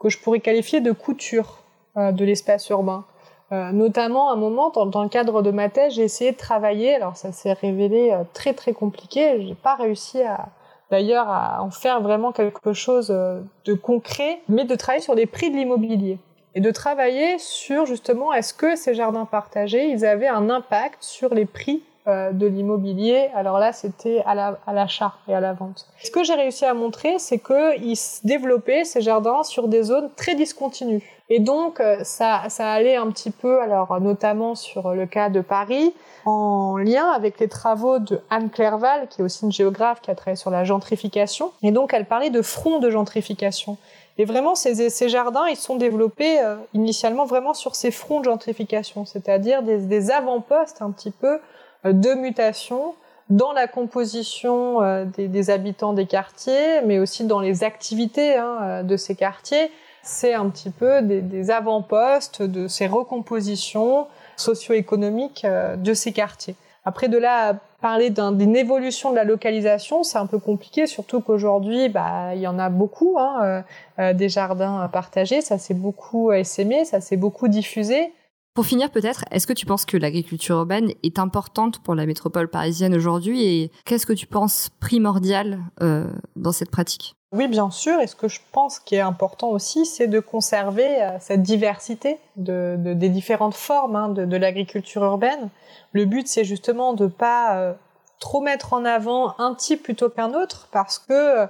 [0.00, 1.58] que je pourrais qualifier de couture
[1.96, 3.04] de l'espace urbain.
[3.52, 6.94] Euh, notamment, à un moment, dans, le cadre de ma thèse, j'ai essayé de travailler.
[6.94, 9.42] Alors, ça s'est révélé euh, très très compliqué.
[9.46, 10.48] J'ai pas réussi à,
[10.90, 15.26] d'ailleurs, à en faire vraiment quelque chose euh, de concret, mais de travailler sur les
[15.26, 16.18] prix de l'immobilier
[16.54, 21.34] et de travailler sur justement est-ce que ces jardins partagés, ils avaient un impact sur
[21.34, 23.28] les prix de l'immobilier?
[23.34, 25.88] Alors là, c'était à l'achat et à la vente.
[26.00, 30.10] Ce que j'ai réussi à montrer, c'est qu'ils se développaient, ces jardins, sur des zones
[30.14, 31.13] très discontinues.
[31.30, 35.94] Et donc, ça, ça allait un petit peu, alors notamment sur le cas de Paris,
[36.26, 40.14] en lien avec les travaux de Anne Clerval, qui est aussi une géographe qui a
[40.14, 41.52] travaillé sur la gentrification.
[41.62, 43.78] Et donc, elle parlait de front de gentrification.
[44.16, 48.26] Et vraiment, ces, ces jardins, ils sont développés euh, initialement vraiment sur ces fronts de
[48.26, 51.40] gentrification, c'est-à-dire des, des avant-postes un petit peu
[51.84, 52.94] euh, de mutation
[53.30, 58.84] dans la composition euh, des, des, habitants des quartiers, mais aussi dans les activités hein,
[58.84, 59.70] de ces quartiers.
[60.04, 66.56] C'est un petit peu des, avant-postes de ces recompositions socio-économiques de ces quartiers.
[66.84, 71.88] Après, de là parler d'une évolution de la localisation, c'est un peu compliqué, surtout qu'aujourd'hui,
[71.88, 73.62] bah, il y en a beaucoup, hein, euh,
[73.98, 78.12] euh des jardins partagés, ça s'est beaucoup essaimé, ça s'est beaucoup diffusé.
[78.54, 82.48] Pour finir, peut-être, est-ce que tu penses que l'agriculture urbaine est importante pour la métropole
[82.48, 87.16] parisienne aujourd'hui et qu'est-ce que tu penses primordial euh, dans cette pratique?
[87.34, 88.00] Oui, bien sûr.
[88.00, 92.18] Et ce que je pense qui est important aussi, c'est de conserver euh, cette diversité
[92.36, 95.48] de, de, des différentes formes hein, de, l'agriculture urbaine.
[95.92, 97.72] Le but, c'est justement de pas euh,
[98.20, 101.46] trop mettre en avant un type plutôt qu'un autre parce que euh,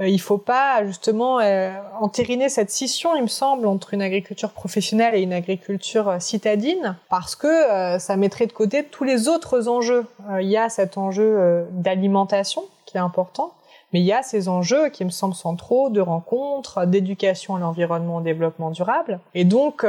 [0.00, 1.70] il faut pas justement euh,
[2.00, 7.36] entériner cette scission, il me semble, entre une agriculture professionnelle et une agriculture citadine, parce
[7.36, 10.04] que ça mettrait de côté tous les autres enjeux.
[10.40, 13.52] Il y a cet enjeu d'alimentation qui est important,
[13.92, 18.16] mais il y a ces enjeux qui me semblent centraux de rencontres, d'éducation à l'environnement,
[18.16, 19.20] au développement durable.
[19.34, 19.84] Et donc,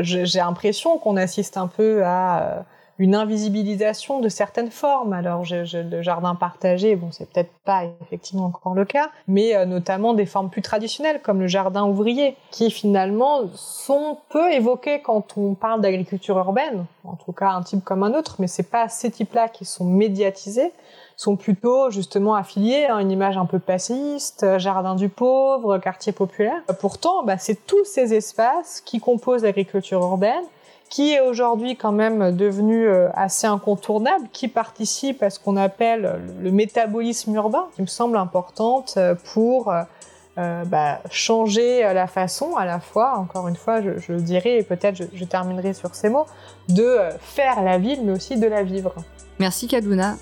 [0.00, 2.64] j'ai l'impression qu'on assiste un peu à
[2.98, 5.12] une invisibilisation de certaines formes.
[5.12, 9.66] Alors, je, le jardin partagé, bon, c'est peut-être pas effectivement encore le cas, mais euh,
[9.66, 15.38] notamment des formes plus traditionnelles comme le jardin ouvrier, qui finalement sont peu évoquées quand
[15.38, 16.86] on parle d'agriculture urbaine.
[17.04, 19.84] En tout cas, un type comme un autre, mais c'est pas ces types-là qui sont
[19.84, 20.72] médiatisés
[21.18, 26.62] sont plutôt justement affiliés à une image un peu passiste, jardin du pauvre, quartier populaire.
[26.80, 30.44] Pourtant, bah, c'est tous ces espaces qui composent l'agriculture urbaine
[30.88, 36.20] qui est aujourd'hui quand même devenu euh, assez incontournable, qui participe à ce qu'on appelle
[36.40, 42.64] le métabolisme urbain, qui me semble importante euh, pour euh, bah, changer la façon, à
[42.64, 45.94] la fois, encore une fois, je, je le dirai, et peut-être je, je, terminerai sur
[45.94, 46.26] ces mots,
[46.68, 48.94] de faire la ville, mais aussi de la vivre.
[49.40, 50.14] Merci Kaduna.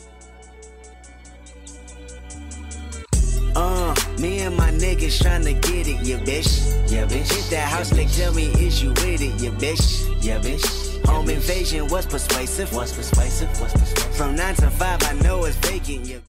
[4.19, 6.91] Me and my niggas tryna get it, yeah, bitch.
[6.91, 7.33] Yeah, bitch.
[7.33, 10.25] Hit that house, like, tell me, is you with it, yeah, bitch.
[10.25, 11.07] Yeah, bitch.
[11.07, 12.73] Home invasion was persuasive.
[12.73, 13.49] Was persuasive.
[13.61, 14.17] Was persuasive.
[14.17, 16.07] From nine to five, I know it's vacant.
[16.07, 16.19] Yeah.